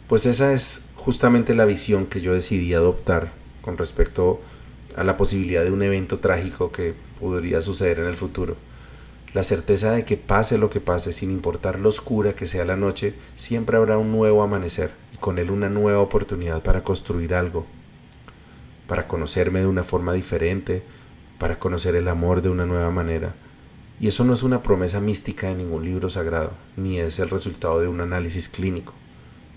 Pues 0.08 0.28
esa 0.28 0.54
es 0.54 0.82
justamente 0.96 1.56
la 1.56 1.66
visión 1.66 2.06
que 2.06 2.22
yo 2.22 2.34
decidí 2.34 2.74
adoptar 2.74 3.32
con 3.62 3.78
respecto 3.78 4.42
a 4.96 5.04
la 5.04 5.18
posibilidad 5.18 5.64
de 5.64 5.72
un 5.72 5.82
evento 5.82 6.20
trágico 6.20 6.72
que 6.72 6.94
podría 7.20 7.62
suceder 7.62 8.00
en 8.00 8.06
el 8.06 8.16
futuro. 8.16 8.58
La 9.34 9.44
certeza 9.44 9.92
de 9.92 10.06
que 10.06 10.18
pase 10.18 10.58
lo 10.58 10.72
que 10.72 10.80
pase, 10.80 11.14
sin 11.14 11.30
importar 11.30 11.80
lo 11.80 11.90
oscura 11.90 12.34
que 12.34 12.48
sea 12.48 12.66
la 12.66 12.76
noche, 12.76 13.14
siempre 13.36 13.78
habrá 13.78 14.00
un 14.00 14.12
nuevo 14.12 14.42
amanecer 14.42 14.90
y 15.14 15.18
con 15.18 15.38
él 15.38 15.52
una 15.52 15.70
nueva 15.70 16.00
oportunidad 16.00 16.64
para 16.64 16.84
construir 16.84 17.36
algo, 17.36 17.68
para 18.88 19.08
conocerme 19.08 19.60
de 19.60 19.68
una 19.68 19.84
forma 19.84 20.14
diferente, 20.14 20.82
para 21.38 21.60
conocer 21.60 21.96
el 21.96 22.08
amor 22.08 22.42
de 22.42 22.50
una 22.50 22.66
nueva 22.66 22.90
manera. 22.90 23.36
Y 24.00 24.08
eso 24.08 24.24
no 24.24 24.34
es 24.34 24.42
una 24.42 24.64
promesa 24.64 25.00
mística 25.00 25.48
de 25.48 25.56
ningún 25.56 25.86
libro 25.86 26.10
sagrado, 26.10 26.54
ni 26.76 27.00
es 27.00 27.20
el 27.20 27.30
resultado 27.30 27.80
de 27.82 27.88
un 27.88 28.02
análisis 28.02 28.50
clínico. 28.50 28.94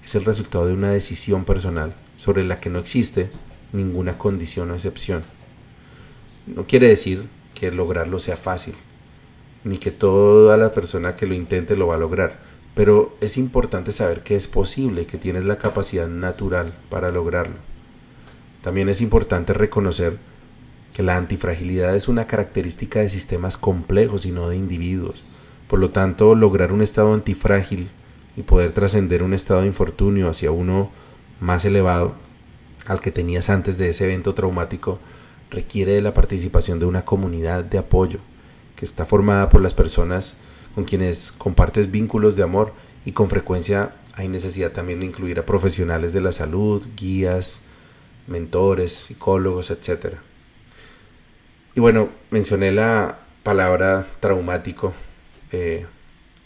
Es 0.05 0.15
el 0.17 0.27
resultado 0.27 0.67
de 0.67 0.75
una 0.75 0.91
decisión 0.91 1.47
personal 1.47 1.95
sobre 2.19 2.45
la 2.45 2.61
que 2.61 2.69
no 2.69 2.79
existe 2.79 3.31
ninguna 3.73 4.19
condición 4.19 4.71
o 4.71 4.75
excepción. 4.75 5.23
No 6.47 6.67
quiere 6.67 6.89
decir 6.89 7.27
que 7.55 7.71
lograrlo 7.71 8.19
sea 8.19 8.37
fácil, 8.37 8.75
ni 9.65 9.79
que 9.79 9.91
toda 9.91 10.57
la 10.57 10.73
persona 10.73 11.17
que 11.17 11.27
lo 11.27 11.35
intente 11.35 11.77
lo 11.77 11.87
va 11.89 11.95
a 11.95 11.99
lograr, 11.99 12.41
pero 12.75 13.17
es 13.21 13.37
importante 13.37 13.93
saber 13.93 14.23
que 14.23 14.37
es 14.37 14.49
posible, 14.49 15.07
que 15.07 15.19
tienes 15.19 15.45
la 15.45 15.59
capacidad 15.59 16.09
natural 16.09 16.75
para 16.91 17.11
lograrlo. 17.11 17.57
También 18.63 18.89
es 18.89 19.01
importante 19.01 19.53
reconocer 19.53 20.19
que 20.95 21.03
la 21.03 21.17
antifragilidad 21.17 21.97
es 21.97 22.09
una 22.09 22.27
característica 22.27 23.01
de 23.01 23.09
sistemas 23.09 23.57
complejos 23.57 24.27
y 24.27 24.31
no 24.31 24.49
de 24.49 24.57
individuos. 24.57 25.25
Por 25.69 25.79
lo 25.79 25.91
tanto, 25.91 26.35
lograr 26.35 26.73
un 26.73 26.83
estado 26.83 27.15
antifrágil 27.15 27.91
y 28.37 28.43
poder 28.43 28.73
trascender 28.73 29.23
un 29.23 29.35
estado 29.35 29.61
de 29.61 29.67
infortunio 29.67 30.29
hacia 30.29 30.51
uno 30.51 30.91
más 31.41 31.65
elevado 31.65 32.15
al 32.87 33.01
que 33.01 33.11
tenías 33.11 33.51
antes 33.51 33.79
de 33.79 33.91
ese 33.91 34.05
evento 34.05 34.35
traumático 34.35 34.99
requiere 35.51 35.93
de 35.93 36.03
la 36.03 36.15
participación 36.15 36.79
de 36.79 36.87
una 36.87 37.05
comunidad 37.05 37.65
de 37.65 37.79
apoyo 37.79 38.21
que 38.83 38.87
está 38.87 39.07
formada 39.07 39.49
por 39.49 39.61
las 39.61 39.75
personas 39.75 40.35
con 40.75 40.83
quienes 40.83 41.31
compartes 41.31 41.93
vínculos 41.93 42.35
de 42.35 42.43
amor 42.43 42.73
y 43.05 43.13
con 43.13 43.31
frecuencia 43.31 43.95
hay 44.15 44.27
necesidad 44.27 44.73
también 44.73 44.99
de 44.99 45.07
incluir 45.07 45.39
a 45.39 45.47
profesionales 45.47 46.13
de 46.13 46.21
la 46.21 46.33
salud, 46.33 46.85
guías, 46.97 47.61
mentores, 48.27 48.93
psicólogos, 48.93 49.71
etc. 49.71 50.17
Y 51.77 51.81
bueno, 51.81 52.09
mencioné 52.33 52.73
la 52.73 53.21
palabra 53.45 54.09
traumático, 54.19 54.95
eh, 55.53 55.87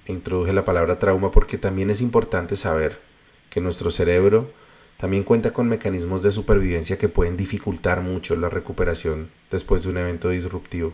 introduje 0.06 0.52
la 0.52 0.66
palabra 0.66 0.98
trauma 0.98 1.30
porque 1.30 1.56
también 1.56 1.88
es 1.88 2.02
importante 2.02 2.54
saber 2.56 3.00
que 3.48 3.62
nuestro 3.62 3.90
cerebro 3.90 4.50
también 4.98 5.22
cuenta 5.22 5.54
con 5.54 5.70
mecanismos 5.70 6.20
de 6.20 6.32
supervivencia 6.32 6.98
que 6.98 7.08
pueden 7.08 7.38
dificultar 7.38 8.02
mucho 8.02 8.36
la 8.36 8.50
recuperación 8.50 9.30
después 9.50 9.84
de 9.84 9.88
un 9.88 9.96
evento 9.96 10.28
disruptivo. 10.28 10.92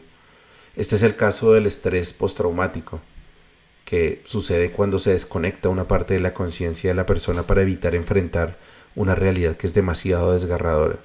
Este 0.75 0.97
es 0.97 1.03
el 1.03 1.17
caso 1.17 1.53
del 1.53 1.67
estrés 1.67 2.15
postraumático, 2.15 3.01
que 3.85 4.23
sucede 4.25 4.73
cuando 4.73 4.99
se 4.99 5.13
desconecta 5.13 5.69
una 5.69 5.87
parte 5.87 6.15
de 6.15 6.21
la 6.21 6.33
conciencia 6.33 6.89
de 6.89 6.95
la 6.95 7.05
persona 7.05 7.43
para 7.43 7.61
evitar 7.61 7.95
enfrentar 7.95 8.57
una 8.95 9.15
realidad 9.15 9.57
que 9.57 9.67
es 9.67 9.75
demasiado 9.75 10.33
desgarradora. 10.33 10.97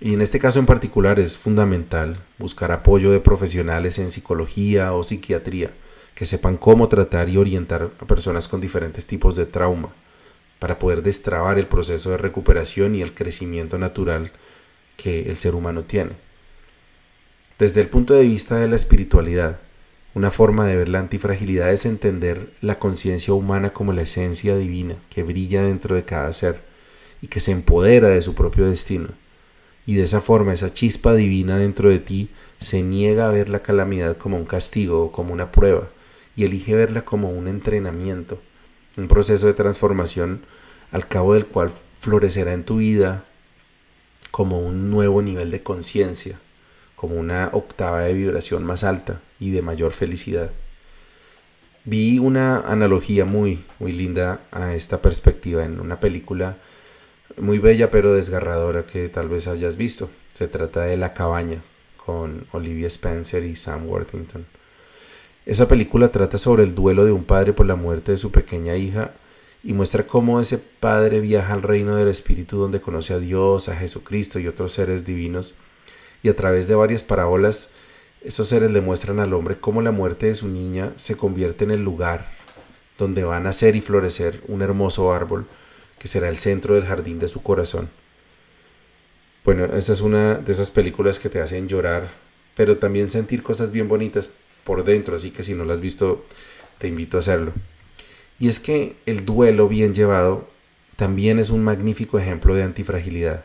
Y 0.00 0.14
en 0.14 0.22
este 0.22 0.40
caso 0.40 0.58
en 0.58 0.66
particular 0.66 1.20
es 1.20 1.36
fundamental 1.36 2.18
buscar 2.38 2.72
apoyo 2.72 3.12
de 3.12 3.20
profesionales 3.20 3.98
en 3.98 4.10
psicología 4.10 4.92
o 4.92 5.04
psiquiatría 5.04 5.70
que 6.16 6.26
sepan 6.26 6.56
cómo 6.56 6.88
tratar 6.88 7.28
y 7.28 7.36
orientar 7.36 7.90
a 8.00 8.04
personas 8.06 8.48
con 8.48 8.60
diferentes 8.60 9.06
tipos 9.06 9.36
de 9.36 9.46
trauma 9.46 9.90
para 10.58 10.80
poder 10.80 11.02
destrabar 11.02 11.58
el 11.60 11.68
proceso 11.68 12.10
de 12.10 12.16
recuperación 12.16 12.96
y 12.96 13.02
el 13.02 13.14
crecimiento 13.14 13.78
natural 13.78 14.32
que 14.96 15.22
el 15.28 15.36
ser 15.36 15.54
humano 15.54 15.84
tiene. 15.84 16.27
Desde 17.58 17.80
el 17.80 17.88
punto 17.88 18.14
de 18.14 18.22
vista 18.22 18.54
de 18.54 18.68
la 18.68 18.76
espiritualidad, 18.76 19.58
una 20.14 20.30
forma 20.30 20.64
de 20.68 20.76
ver 20.76 20.88
la 20.88 21.00
antifragilidad 21.00 21.72
es 21.72 21.86
entender 21.86 22.52
la 22.60 22.78
conciencia 22.78 23.34
humana 23.34 23.72
como 23.72 23.92
la 23.92 24.02
esencia 24.02 24.56
divina 24.56 24.94
que 25.10 25.24
brilla 25.24 25.64
dentro 25.64 25.96
de 25.96 26.04
cada 26.04 26.32
ser 26.32 26.60
y 27.20 27.26
que 27.26 27.40
se 27.40 27.50
empodera 27.50 28.10
de 28.10 28.22
su 28.22 28.36
propio 28.36 28.66
destino. 28.66 29.08
Y 29.86 29.96
de 29.96 30.04
esa 30.04 30.20
forma 30.20 30.52
esa 30.52 30.72
chispa 30.72 31.14
divina 31.14 31.58
dentro 31.58 31.90
de 31.90 31.98
ti 31.98 32.30
se 32.60 32.82
niega 32.82 33.26
a 33.26 33.32
ver 33.32 33.48
la 33.48 33.58
calamidad 33.58 34.16
como 34.16 34.36
un 34.36 34.44
castigo 34.44 35.06
o 35.06 35.10
como 35.10 35.32
una 35.32 35.50
prueba 35.50 35.88
y 36.36 36.44
elige 36.44 36.76
verla 36.76 37.04
como 37.04 37.30
un 37.30 37.48
entrenamiento, 37.48 38.40
un 38.96 39.08
proceso 39.08 39.48
de 39.48 39.54
transformación 39.54 40.42
al 40.92 41.08
cabo 41.08 41.34
del 41.34 41.46
cual 41.46 41.72
florecerá 41.98 42.52
en 42.52 42.62
tu 42.62 42.76
vida 42.76 43.24
como 44.30 44.60
un 44.60 44.92
nuevo 44.92 45.22
nivel 45.22 45.50
de 45.50 45.64
conciencia 45.64 46.38
como 46.98 47.14
una 47.14 47.50
octava 47.52 48.00
de 48.00 48.12
vibración 48.12 48.64
más 48.64 48.82
alta 48.82 49.20
y 49.38 49.52
de 49.52 49.62
mayor 49.62 49.92
felicidad. 49.92 50.50
Vi 51.84 52.18
una 52.18 52.60
analogía 52.60 53.24
muy, 53.24 53.64
muy 53.78 53.92
linda 53.92 54.40
a 54.50 54.74
esta 54.74 55.00
perspectiva 55.00 55.64
en 55.64 55.78
una 55.78 56.00
película 56.00 56.56
muy 57.36 57.60
bella 57.60 57.92
pero 57.92 58.14
desgarradora 58.14 58.84
que 58.84 59.08
tal 59.08 59.28
vez 59.28 59.46
hayas 59.46 59.76
visto. 59.76 60.10
Se 60.34 60.48
trata 60.48 60.82
de 60.82 60.96
La 60.96 61.14
cabaña 61.14 61.62
con 62.04 62.46
Olivia 62.50 62.88
Spencer 62.88 63.44
y 63.44 63.54
Sam 63.54 63.86
Worthington. 63.86 64.44
Esa 65.46 65.68
película 65.68 66.10
trata 66.10 66.36
sobre 66.36 66.64
el 66.64 66.74
duelo 66.74 67.04
de 67.04 67.12
un 67.12 67.24
padre 67.24 67.52
por 67.52 67.66
la 67.66 67.76
muerte 67.76 68.10
de 68.10 68.18
su 68.18 68.32
pequeña 68.32 68.76
hija 68.76 69.12
y 69.62 69.72
muestra 69.72 70.04
cómo 70.04 70.40
ese 70.40 70.58
padre 70.58 71.20
viaja 71.20 71.54
al 71.54 71.62
reino 71.62 71.94
del 71.94 72.08
Espíritu 72.08 72.58
donde 72.58 72.80
conoce 72.80 73.14
a 73.14 73.20
Dios, 73.20 73.68
a 73.68 73.76
Jesucristo 73.76 74.40
y 74.40 74.48
otros 74.48 74.72
seres 74.72 75.04
divinos 75.04 75.54
y 76.22 76.28
a 76.28 76.36
través 76.36 76.68
de 76.68 76.74
varias 76.74 77.02
parábolas 77.02 77.72
esos 78.22 78.48
seres 78.48 78.72
le 78.72 78.80
muestran 78.80 79.20
al 79.20 79.32
hombre 79.32 79.58
cómo 79.58 79.80
la 79.80 79.92
muerte 79.92 80.26
de 80.26 80.34
su 80.34 80.48
niña 80.48 80.92
se 80.96 81.16
convierte 81.16 81.64
en 81.64 81.70
el 81.70 81.84
lugar 81.84 82.30
donde 82.98 83.22
va 83.22 83.36
a 83.36 83.40
nacer 83.40 83.76
y 83.76 83.80
florecer 83.80 84.42
un 84.48 84.60
hermoso 84.60 85.12
árbol 85.12 85.46
que 85.98 86.08
será 86.08 86.28
el 86.28 86.36
centro 86.36 86.74
del 86.74 86.84
jardín 86.84 87.20
de 87.20 87.28
su 87.28 87.42
corazón. 87.42 87.88
Bueno, 89.44 89.64
esa 89.64 89.92
es 89.92 90.00
una 90.00 90.34
de 90.34 90.52
esas 90.52 90.70
películas 90.70 91.18
que 91.18 91.28
te 91.28 91.40
hacen 91.40 91.68
llorar, 91.68 92.10
pero 92.56 92.78
también 92.78 93.08
sentir 93.08 93.42
cosas 93.42 93.70
bien 93.70 93.88
bonitas 93.88 94.30
por 94.64 94.84
dentro, 94.84 95.14
así 95.14 95.30
que 95.30 95.44
si 95.44 95.54
no 95.54 95.64
lo 95.64 95.72
has 95.72 95.80
visto, 95.80 96.26
te 96.78 96.88
invito 96.88 97.16
a 97.16 97.20
hacerlo. 97.20 97.52
Y 98.40 98.48
es 98.48 98.58
que 98.58 98.96
el 99.06 99.24
duelo 99.24 99.68
bien 99.68 99.94
llevado 99.94 100.48
también 100.96 101.38
es 101.38 101.50
un 101.50 101.62
magnífico 101.62 102.18
ejemplo 102.18 102.54
de 102.54 102.64
antifragilidad. 102.64 103.44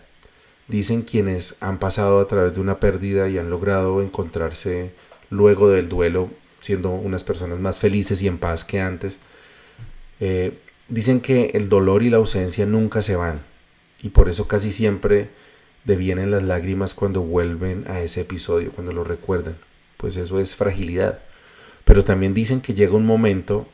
Dicen 0.68 1.02
quienes 1.02 1.56
han 1.60 1.80
pasado 1.80 2.20
a 2.20 2.28
través 2.28 2.54
de 2.54 2.62
una 2.62 2.80
pérdida 2.80 3.28
y 3.30 3.38
han 3.38 3.50
logrado 3.50 4.02
encontrarse 4.02 4.92
luego 5.30 5.70
del 5.70 5.90
duelo 5.90 6.30
siendo 6.62 6.92
unas 6.92 7.24
personas 7.24 7.60
más 7.60 7.80
felices 7.80 8.22
y 8.22 8.28
en 8.28 8.38
paz 8.38 8.64
que 8.64 8.80
antes. 8.80 9.20
Eh, 10.20 10.58
dicen 10.88 11.20
que 11.20 11.52
el 11.54 11.68
dolor 11.68 12.04
y 12.04 12.10
la 12.10 12.18
ausencia 12.18 12.66
nunca 12.66 13.02
se 13.02 13.18
van 13.18 13.42
y 14.02 14.10
por 14.10 14.30
eso 14.30 14.48
casi 14.48 14.72
siempre 14.72 15.30
devienen 15.84 16.32
las 16.32 16.44
lágrimas 16.44 16.94
cuando 16.94 17.22
vuelven 17.22 17.86
a 17.88 18.02
ese 18.02 18.22
episodio, 18.22 18.72
cuando 18.72 18.94
lo 18.94 19.04
recuerdan. 19.04 19.58
Pues 19.98 20.16
eso 20.16 20.40
es 20.40 20.56
fragilidad. 20.56 21.20
Pero 21.84 22.04
también 22.04 22.34
dicen 22.34 22.62
que 22.62 22.74
llega 22.74 22.94
un 22.94 23.06
momento 23.06 23.68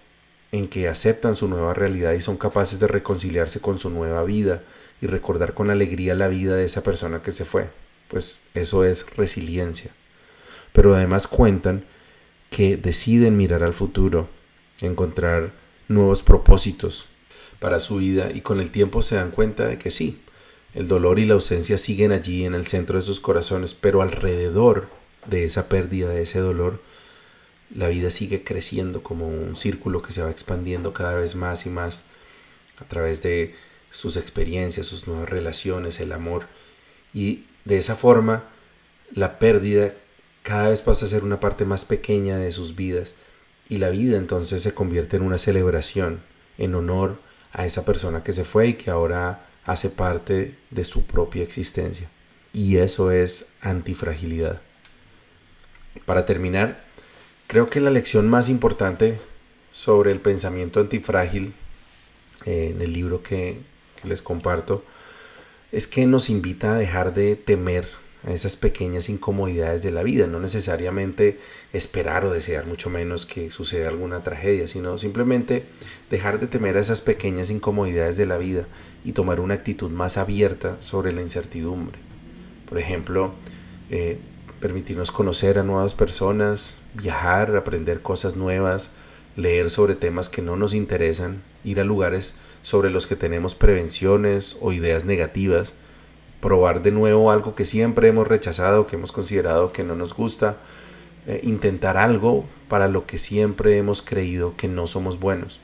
en 0.52 0.68
que 0.68 0.88
aceptan 0.88 1.36
su 1.36 1.48
nueva 1.48 1.74
realidad 1.74 2.14
y 2.14 2.22
son 2.22 2.38
capaces 2.38 2.80
de 2.80 2.88
reconciliarse 2.88 3.60
con 3.60 3.78
su 3.78 3.90
nueva 3.90 4.24
vida 4.24 4.64
y 5.02 5.08
recordar 5.08 5.54
con 5.54 5.70
alegría 5.70 6.16
la 6.16 6.28
vida 6.28 6.56
de 6.56 6.66
esa 6.66 6.84
persona 6.84 7.22
que 7.22 7.32
se 7.32 7.46
fue. 7.46 7.70
Pues 8.08 8.42
eso 8.56 8.84
es 8.84 9.16
resiliencia. 9.16 9.92
Pero 10.74 10.96
además 10.96 11.28
cuentan 11.28 11.86
que 12.50 12.78
deciden 12.78 13.38
mirar 13.38 13.64
al 13.64 13.74
futuro, 13.74 14.28
encontrar 14.82 15.52
nuevos 15.88 16.24
propósitos 16.24 17.08
para 17.60 17.80
su 17.80 17.98
vida 17.98 18.32
y 18.34 18.42
con 18.42 18.60
el 18.60 18.72
tiempo 18.72 19.02
se 19.02 19.16
dan 19.16 19.32
cuenta 19.32 19.68
de 19.68 19.78
que 19.78 19.92
sí, 19.92 20.22
el 20.74 20.88
dolor 20.88 21.20
y 21.20 21.26
la 21.26 21.34
ausencia 21.34 21.78
siguen 21.78 22.12
allí 22.12 22.46
en 22.46 22.56
el 22.56 22.66
centro 22.66 22.98
de 22.98 23.04
sus 23.04 23.20
corazones, 23.20 23.74
pero 23.74 24.02
alrededor 24.02 24.88
de 25.26 25.44
esa 25.44 25.68
pérdida, 25.68 26.10
de 26.10 26.22
ese 26.24 26.40
dolor, 26.40 26.82
la 27.76 27.88
vida 27.88 28.12
sigue 28.12 28.44
creciendo 28.44 29.04
como 29.04 29.28
un 29.28 29.56
círculo 29.56 30.02
que 30.02 30.12
se 30.12 30.22
va 30.22 30.32
expandiendo 30.32 30.94
cada 30.94 31.16
vez 31.16 31.36
más 31.36 31.66
y 31.66 31.70
más 31.70 32.02
a 32.80 32.86
través 32.86 33.22
de 33.22 33.56
sus 33.92 34.18
experiencias, 34.18 34.88
sus 34.88 35.08
nuevas 35.08 35.30
relaciones, 35.30 36.00
el 36.00 36.12
amor. 36.12 36.48
Y 37.14 37.46
de 37.66 37.78
esa 37.78 37.96
forma, 37.96 38.44
la 39.14 39.40
pérdida 39.40 39.94
cada 40.44 40.70
vez 40.70 40.82
pasa 40.82 41.06
a 41.06 41.10
ser 41.10 41.24
una 41.24 41.40
parte 41.40 41.66
más 41.66 41.86
pequeña 41.86 42.38
de 42.38 42.52
sus 42.52 42.76
vidas. 42.76 43.14
Y 43.68 43.78
la 43.78 43.90
vida 43.90 44.18
entonces 44.18 44.64
se 44.64 44.74
convierte 44.74 45.18
en 45.18 45.24
una 45.24 45.38
celebración 45.38 46.22
en 46.58 46.76
honor 46.76 47.20
a 47.52 47.66
esa 47.66 47.86
persona 47.86 48.24
que 48.24 48.34
se 48.34 48.46
fue 48.46 48.70
y 48.70 48.74
que 48.74 48.90
ahora 48.90 49.48
hace 49.66 49.90
parte 49.90 50.56
de 50.72 50.84
su 50.84 51.04
propia 51.04 51.44
existencia. 51.44 52.10
Y 52.54 52.78
eso 52.78 53.12
es 53.12 53.48
antifragilidad. 53.62 54.62
Para 56.06 56.26
terminar, 56.26 56.84
creo 57.50 57.68
que 57.68 57.82
la 57.82 57.90
lección 57.90 58.30
más 58.30 58.48
importante 58.48 59.18
sobre 59.72 60.12
el 60.12 60.20
pensamiento 60.20 60.80
antifrágil 60.80 61.56
eh, 62.46 62.74
en 62.76 62.82
el 62.82 62.94
libro 62.94 63.24
que, 63.24 63.58
les 64.04 64.22
comparto 64.22 64.86
es 65.74 65.86
que 65.86 66.06
nos 66.06 66.30
invita 66.30 66.74
a 66.76 66.78
dejar 66.78 67.14
de 67.14 67.36
temer 67.36 67.86
a 68.26 68.32
esas 68.32 68.56
pequeñas 68.56 69.10
incomodidades 69.10 69.84
de 69.84 69.92
la 69.92 70.04
vida, 70.04 70.26
no 70.26 70.40
necesariamente 70.40 71.40
esperar 71.74 72.24
o 72.24 72.32
desear 72.32 72.66
mucho 72.66 72.90
menos 72.90 73.26
que 73.26 73.52
suceda 73.52 73.90
alguna 73.90 74.24
tragedia, 74.24 74.68
sino 74.68 74.98
simplemente 74.98 75.66
dejar 76.10 76.40
de 76.40 76.48
temer 76.48 76.78
a 76.78 76.82
esas 76.82 77.02
pequeñas 77.02 77.50
incomodidades 77.50 78.16
de 78.16 78.28
la 78.28 78.38
vida 78.38 78.68
y 79.04 79.14
tomar 79.14 79.42
una 79.42 79.56
actitud 79.56 79.90
más 79.90 80.18
abierta 80.18 80.78
sobre 80.82 81.12
la 81.12 81.22
incertidumbre. 81.22 81.98
Por 82.70 82.78
ejemplo, 82.78 83.34
eh, 83.90 84.20
permitirnos 84.60 85.12
conocer 85.12 85.58
a 85.58 85.64
nuevas 85.64 85.94
personas, 85.94 86.78
viajar, 86.94 87.56
aprender 87.56 88.02
cosas 88.02 88.36
nuevas, 88.36 88.92
leer 89.36 89.70
sobre 89.70 89.96
temas 89.96 90.30
que 90.30 90.42
no 90.42 90.56
nos 90.56 90.74
interesan, 90.74 91.42
ir 91.64 91.80
a 91.80 91.84
lugares 91.84 92.36
sobre 92.62 92.90
los 92.90 93.08
que 93.08 93.16
tenemos 93.16 93.56
prevenciones 93.56 94.58
o 94.62 94.74
ideas 94.74 95.06
negativas, 95.06 95.76
probar 96.42 96.82
de 96.82 96.92
nuevo 96.92 97.32
algo 97.32 97.56
que 97.56 97.66
siempre 97.66 98.08
hemos 98.10 98.28
rechazado, 98.28 98.88
que 98.88 98.96
hemos 98.96 99.12
considerado 99.12 99.72
que 99.72 99.84
no 99.84 99.96
nos 99.96 100.14
gusta, 100.14 100.58
eh, 101.28 101.42
intentar 101.44 101.98
algo 101.98 102.46
para 102.68 102.88
lo 102.88 103.06
que 103.06 103.18
siempre 103.18 103.78
hemos 103.78 104.02
creído 104.02 104.56
que 104.58 104.68
no 104.68 104.88
somos 104.88 105.20
buenos. 105.20 105.60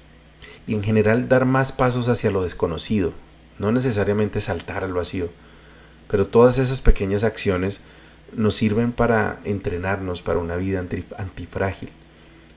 Y 0.67 0.73
en 0.73 0.83
general 0.83 1.29
dar 1.29 1.45
más 1.45 1.71
pasos 1.71 2.07
hacia 2.09 2.31
lo 2.31 2.43
desconocido, 2.43 3.13
no 3.59 3.71
necesariamente 3.71 4.41
saltar 4.41 4.83
al 4.83 4.93
vacío, 4.93 5.29
pero 6.07 6.27
todas 6.27 6.57
esas 6.57 6.81
pequeñas 6.81 7.23
acciones 7.23 7.81
nos 8.35 8.55
sirven 8.55 8.91
para 8.91 9.39
entrenarnos 9.43 10.21
para 10.21 10.39
una 10.39 10.55
vida 10.55 10.83
antifrágil. 11.17 11.89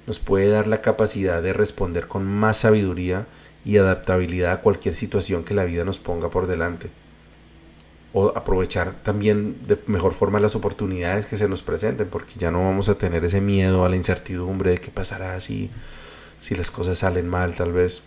Nos 0.07 0.19
puede 0.19 0.49
dar 0.49 0.67
la 0.67 0.81
capacidad 0.81 1.43
de 1.43 1.53
responder 1.53 2.09
con 2.09 2.27
más 2.27 2.59
sabiduría 2.59 3.27
y 3.65 3.77
adaptabilidad 3.77 4.53
a 4.53 4.61
cualquier 4.61 4.95
situación 4.95 5.45
que 5.45 5.55
la 5.55 5.65
vida 5.65 5.85
nos 5.85 5.99
ponga 5.99 6.31
por 6.31 6.47
delante. 6.47 6.91
O 8.13 8.33
aprovechar 8.35 8.95
también 9.03 9.59
de 9.67 9.79
mejor 9.87 10.15
forma 10.15 10.41
las 10.41 10.57
oportunidades 10.57 11.27
que 11.27 11.37
se 11.37 11.49
nos 11.49 11.63
presenten, 11.63 12.09
porque 12.09 12.35
ya 12.39 12.51
no 12.51 12.65
vamos 12.65 12.89
a 12.89 12.97
tener 12.97 13.25
ese 13.25 13.41
miedo 13.41 13.85
a 13.85 13.89
la 13.89 13.97
incertidumbre 13.97 14.71
de 14.71 14.81
qué 14.81 14.91
pasará 14.91 15.39
si, 15.41 15.71
si 16.41 16.55
las 16.55 16.71
cosas 16.71 16.99
salen 16.99 17.29
mal 17.29 17.55
tal 17.55 17.73
vez. 17.73 18.03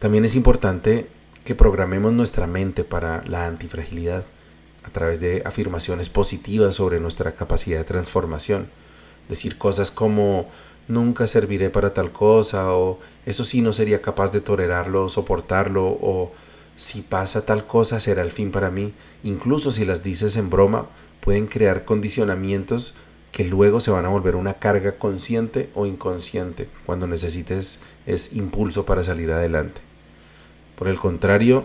También 0.00 0.24
es 0.24 0.34
importante 0.34 1.06
que 1.44 1.54
programemos 1.54 2.12
nuestra 2.12 2.46
mente 2.46 2.82
para 2.84 3.22
la 3.26 3.46
antifragilidad 3.46 4.24
a 4.84 4.90
través 4.90 5.20
de 5.20 5.42
afirmaciones 5.44 6.08
positivas 6.08 6.74
sobre 6.74 7.00
nuestra 7.00 7.34
capacidad 7.34 7.78
de 7.78 7.84
transformación. 7.84 8.68
Decir 9.28 9.58
cosas 9.58 9.90
como 9.90 10.48
nunca 10.88 11.26
serviré 11.26 11.70
para 11.70 11.94
tal 11.94 12.10
cosa 12.10 12.74
o 12.74 12.98
eso 13.26 13.44
sí 13.44 13.60
no 13.60 13.72
sería 13.72 14.02
capaz 14.02 14.32
de 14.32 14.40
tolerarlo 14.40 15.08
soportarlo 15.08 15.86
o 15.86 16.32
si 16.76 17.02
pasa 17.02 17.44
tal 17.44 17.66
cosa 17.66 18.00
será 18.00 18.22
el 18.22 18.30
fin 18.30 18.50
para 18.50 18.70
mí. 18.70 18.92
Incluso 19.22 19.70
si 19.70 19.84
las 19.84 20.02
dices 20.02 20.36
en 20.36 20.48
broma, 20.48 20.86
pueden 21.20 21.46
crear 21.46 21.84
condicionamientos 21.84 22.94
que 23.32 23.44
luego 23.44 23.80
se 23.80 23.90
van 23.90 24.06
a 24.06 24.08
volver 24.08 24.34
una 24.34 24.54
carga 24.54 24.92
consciente 24.92 25.70
o 25.74 25.86
inconsciente 25.86 26.68
cuando 26.86 27.06
necesites 27.06 27.78
es 28.06 28.32
impulso 28.32 28.86
para 28.86 29.04
salir 29.04 29.30
adelante. 29.30 29.80
Por 30.76 30.88
el 30.88 30.98
contrario, 30.98 31.64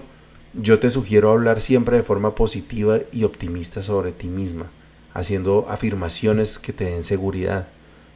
yo 0.62 0.80
te 0.80 0.90
sugiero 0.90 1.32
hablar 1.32 1.60
siempre 1.60 1.98
de 1.98 2.04
forma 2.04 2.36
positiva 2.36 3.00
y 3.12 3.24
optimista 3.24 3.82
sobre 3.82 4.12
ti 4.12 4.28
misma, 4.28 4.72
haciendo 5.14 5.68
afirmaciones 5.70 6.60
que 6.60 6.74
te 6.74 6.86
den 6.86 7.04
seguridad. 7.04 7.68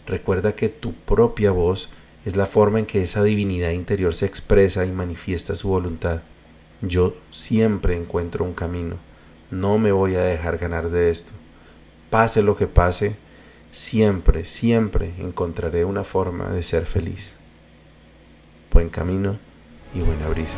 Recuerda 0.06 0.56
que 0.56 0.70
tu 0.70 0.94
propia 0.94 1.52
voz 1.52 1.90
es 2.26 2.36
la 2.36 2.46
forma 2.46 2.80
en 2.80 2.86
que 2.86 3.02
esa 3.02 3.24
divinidad 3.24 3.72
interior 3.72 4.16
se 4.16 4.26
expresa 4.26 4.86
y 4.86 4.92
manifiesta 4.92 5.56
su 5.56 5.70
voluntad. 5.70 6.22
Yo 6.82 7.16
siempre 7.32 7.96
encuentro 7.96 8.46
un 8.46 8.54
camino. 8.54 8.96
No 9.52 9.78
me 9.78 9.92
voy 9.92 10.16
a 10.16 10.22
dejar 10.22 10.58
ganar 10.58 10.90
de 10.90 11.10
esto. 11.10 11.32
Pase 12.10 12.42
lo 12.42 12.56
que 12.56 12.68
pase, 12.68 13.16
siempre, 13.72 14.46
siempre 14.46 15.14
encontraré 15.20 15.86
una 15.86 16.04
forma 16.04 16.50
de 16.50 16.64
ser 16.64 16.86
feliz. 16.86 17.36
Buen 18.72 18.90
camino 18.90 19.38
y 19.94 20.00
buena 20.02 20.28
brisa. 20.30 20.58